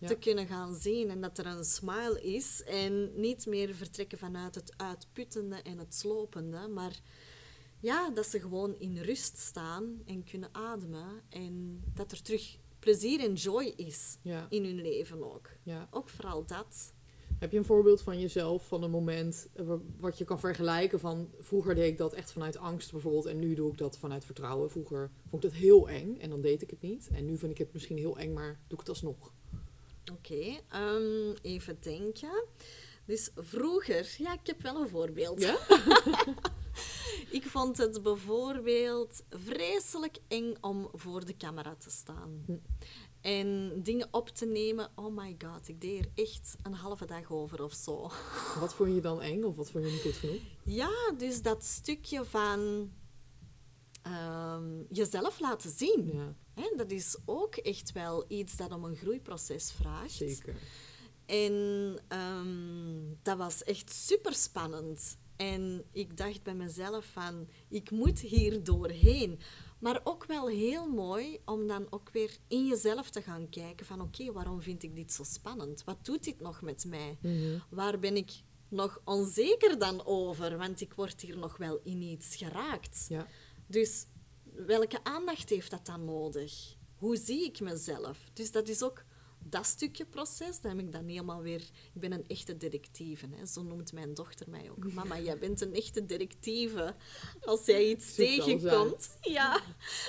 [0.00, 0.08] Ja.
[0.08, 1.10] te kunnen gaan zien.
[1.10, 5.94] En dat er een smile is en niet meer vertrekken vanuit het uitputtende en het
[5.94, 7.00] slopende, maar
[7.82, 13.20] ja, dat ze gewoon in rust staan en kunnen ademen en dat er terug plezier
[13.20, 14.46] en joy is Ja.
[14.48, 15.50] in hun leven ook.
[15.62, 15.88] Ja.
[15.90, 16.92] Ook vooral dat.
[17.38, 21.00] Heb je een voorbeeld van jezelf, van een moment eh, wa- wat je kan vergelijken
[21.00, 24.24] van vroeger deed ik dat echt vanuit angst bijvoorbeeld en nu doe ik dat vanuit
[24.24, 24.70] vertrouwen.
[24.70, 27.08] Vroeger vond ik dat heel eng en dan deed ik het niet.
[27.12, 29.32] En nu vind ik het misschien heel eng, maar doe ik het alsnog.
[30.12, 32.44] Oké, ehm, even denken.
[33.06, 35.40] Dus vroeger, ja, ik heb wel een voorbeeld.
[35.40, 35.58] Ja?
[37.38, 42.42] Ik vond het bijvoorbeeld vreselijk eng om voor de camera te staan.
[42.46, 42.52] Hm.
[43.20, 44.90] En dingen op te nemen.
[44.94, 48.10] Oh my god, ik deed er echt een halve dag over of zo.
[48.60, 50.40] Wat vond je dan eng of wat vond je niet goed genoeg?
[50.64, 52.90] Ja, dus dat stukje van
[54.02, 56.10] ehm, jezelf laten zien.
[56.12, 60.12] Ja, Hè, dat is ook echt wel iets dat om een groeiproces vraagt.
[60.12, 60.54] zeker.
[61.26, 65.16] En ehm, dat was echt super spannend.
[65.50, 69.38] En ik dacht bij mezelf van, ik moet hier doorheen.
[69.78, 74.00] Maar ook wel heel mooi om dan ook weer in jezelf te gaan kijken van,
[74.00, 75.84] oké, waarom vind ik dit zo spannend?
[75.84, 77.18] Wat doet dit nog met mij?
[77.20, 77.58] Mhm.
[77.70, 78.30] Waar ben ik
[78.68, 80.56] nog onzeker dan over?
[80.56, 83.06] Want ik word hier nog wel in iets geraakt.
[83.08, 83.26] Ja,
[83.66, 84.06] Dus
[84.42, 86.76] welke aandacht heeft dat dan nodig?
[86.94, 88.18] Hoe zie ik mezelf?
[88.32, 89.04] Dus dat is ook
[89.44, 90.60] dat stukje proces.
[90.60, 91.60] Dan heb ik dan helemaal weer...
[91.94, 93.26] Ik ben een echte detectieve.
[93.30, 93.46] Hè?
[93.46, 94.92] Zo noemt mijn dochter mij ook.
[94.94, 96.94] Mama, jij bent een echte detectieve.
[97.40, 99.60] Als jij iets tegenkomt, ja,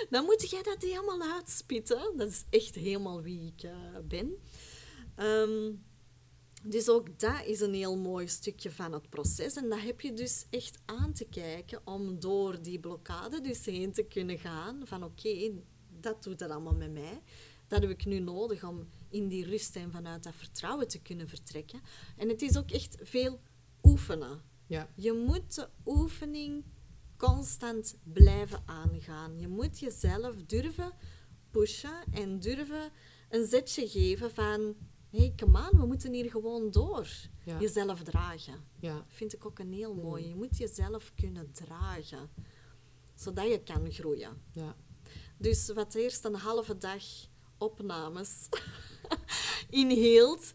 [0.09, 2.17] dan moet jij dat helemaal uitspitten.
[2.17, 4.37] Dat is echt helemaal wie ik eh, ben.
[5.15, 5.71] Ehm,
[6.63, 9.55] dus ook dat is een heel mooi stukje van het proces.
[9.55, 13.91] En dat heb je dus echt aan te kijken om door die blokkade dus heen
[13.91, 14.81] te kunnen gaan.
[14.83, 15.51] Van oké,
[15.99, 17.21] dat doet dat allemaal met mij.
[17.67, 21.27] Dat heb ik nu nodig om in die rust en vanuit dat vertrouwen te kunnen
[21.27, 21.81] vertrekken.
[22.17, 23.39] En het is ook echt veel
[23.83, 24.41] oefenen.
[24.67, 26.63] ja, Je moet de oefening
[27.17, 29.39] constant blijven aangaan.
[29.39, 30.91] Je moet jezelf durven
[31.51, 32.91] pushen en durven
[33.29, 34.75] een zetje geven van...
[35.09, 37.07] Hé, hey, come on, we moeten hier gewoon door.
[37.45, 38.63] ja, Jezelf dragen.
[38.79, 40.27] ja, vind ik ook een heel mooi.
[40.27, 42.29] Je moet jezelf kunnen dragen.
[43.15, 44.41] Zodat je kan groeien.
[44.51, 44.75] ja.
[45.37, 47.03] Dus wat eerst een halve dag
[47.63, 48.49] opnames
[49.69, 50.53] inhield.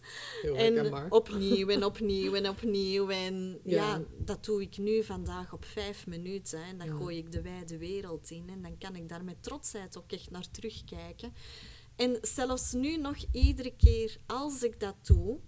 [0.57, 3.09] En opnieuw en opnieuw en opnieuw.
[3.09, 3.77] En ja.
[3.77, 4.03] Ja.
[4.19, 6.63] dat doe ik nu vandaag op vijf minuten.
[6.63, 6.95] En dan Ja.
[6.95, 8.45] gooi ik de wijde wereld in.
[8.49, 11.33] En dan kan ik daar met trotsheid ook echt naar terugkijken.
[11.97, 15.39] En zelfs nu nog iedere keer als ik dat doe,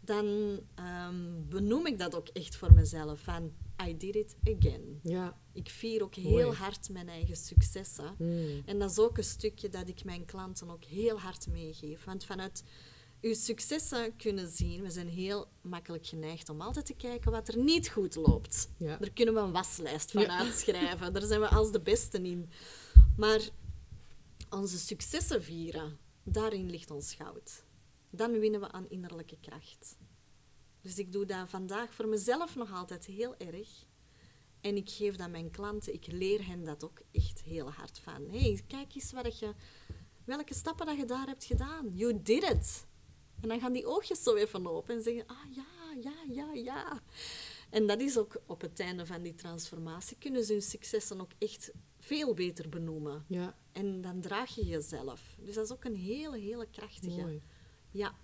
[0.00, 3.20] dan ehm, benoem ik dat ook echt voor mezelf.
[3.20, 3.52] Van,
[3.88, 5.00] I did it again.
[5.02, 5.38] Ja.
[5.52, 6.36] Ik vier ook Mooi.
[6.36, 8.14] heel hard mijn eigen successen.
[8.18, 8.62] Mm.
[8.64, 12.04] En dat is ook een stukje dat ik mijn klanten ook heel hard meegeef.
[12.04, 12.64] Want vanuit
[13.20, 17.58] uw successen kunnen zien, we zijn heel makkelijk geneigd om altijd te kijken wat er
[17.58, 18.70] niet goed loopt.
[18.76, 18.96] Ja.
[18.96, 20.38] Daar kunnen we een waslijst van Ja.
[20.44, 21.12] uitschrijven.
[21.12, 22.50] Daar zijn we als de besten in.
[23.16, 23.48] Maar
[24.50, 27.64] onze successen vieren, daarin ligt ons goud.
[28.10, 29.96] Dan winnen we aan innerlijke kracht.
[30.80, 33.68] Dus ik doe dat vandaag voor mezelf nog altijd heel erg.
[34.60, 38.30] En ik geef dat mijn klanten, ik leer hen dat ook echt heel hard van.
[38.30, 39.54] hey, kijk eens wat je,
[40.24, 41.90] welke stappen dat je daar hebt gedaan.
[41.94, 42.86] You did it.
[43.40, 45.64] En dan gaan die oogjes zo even open en zeggen, ah ja,
[46.00, 47.02] ja, ja, ja.
[47.70, 51.32] En dat is ook op het einde van die transformatie, kunnen ze hun successen ook
[51.38, 53.24] echt veel beter benoemen.
[53.28, 55.36] Ja, En dan draag je jezelf.
[55.38, 57.20] Dus dat is ook een hele, hele krachtige.
[57.20, 57.42] mooi.
[57.90, 58.14] Ja,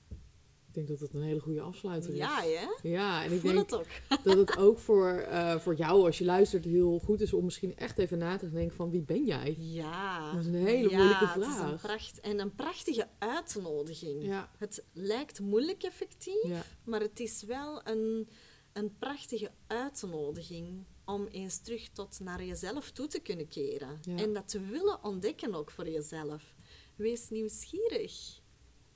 [0.76, 2.16] denk dat het een hele goede afsluiter is.
[2.16, 2.88] ja hè?
[2.88, 3.86] Ja, en Ik ik voel denk het ook.
[4.24, 7.76] dat het ook voor, eh, voor jou, als je luistert, heel goed is om misschien
[7.76, 9.56] echt even na te denken van wie ben jij?
[9.58, 10.32] Ja.
[10.32, 11.80] Dat is een hele ja, moeilijke Het is een vraag.
[11.80, 14.24] pracht, en een prachtige uitnodiging.
[14.24, 18.28] Ja, Het lijkt moeilijk effectief, ja, maar het is wel een,
[18.72, 23.98] een prachtige uitnodiging om eens terug tot naar jezelf toe te kunnen keren.
[24.02, 24.16] Ja.
[24.16, 26.54] En dat te willen ontdekken ook voor jezelf.
[26.96, 28.40] Wees nieuwsgierig.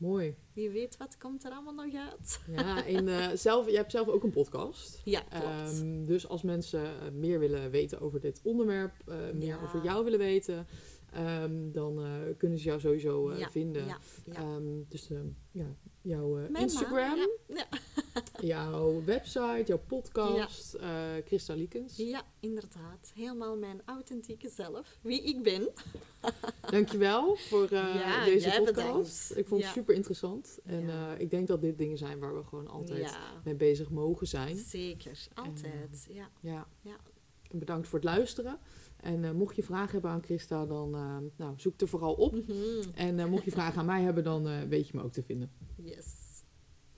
[0.01, 0.35] Mooi.
[0.53, 2.41] Wie weet wat komt er allemaal nog uit.
[2.51, 5.01] Ja, en eh, zelf, jij hebt zelf ook een podcast.
[5.05, 5.45] Ja, klopt.
[5.81, 9.63] Ehm, dus als mensen eh, meer willen weten over dit onderwerp, eh, meer Ja.
[9.63, 10.67] over jou willen weten,
[11.13, 12.01] ehm, dan
[12.37, 13.87] kunnen ze jou sowieso ja, vinden.
[13.87, 14.33] Ja, ja.
[14.35, 15.11] Ehm, dus
[15.51, 17.67] ja, jouw eh, Instagram, ja,
[18.41, 20.89] jouw website, jouw podcast, eh
[21.25, 21.97] Christa Liekens.
[21.97, 22.05] ja.
[22.07, 23.13] ja, inderdaad.
[23.15, 24.99] Helemaal mijn authentieke zelf.
[25.01, 25.69] Wie ik ben.
[26.71, 28.65] Dankjewel voor eh, Ja, deze podcast.
[28.65, 29.33] bedankt.
[29.37, 29.77] Ik vond het Ja.
[29.81, 30.59] super interessant.
[30.65, 31.15] En Ja.
[31.15, 34.57] ik denk dat dit dingen zijn waar we gewoon altijd Ja, mee bezig mogen zijn.
[34.57, 35.19] zeker.
[35.35, 36.07] Altijd.
[36.11, 36.29] Ja.
[36.41, 36.67] Ja.
[36.81, 36.97] Ja.
[37.51, 38.59] Bedankt voor het luisteren.
[39.03, 42.33] En eh, mocht je vragen hebben aan Christa, dan eh, nou, zoek er vooral op.
[42.33, 42.55] Mhm.
[42.95, 45.51] En eh, mocht je vragen aan mij hebben, dan weet je me ook te vinden.
[45.77, 46.20] Yes.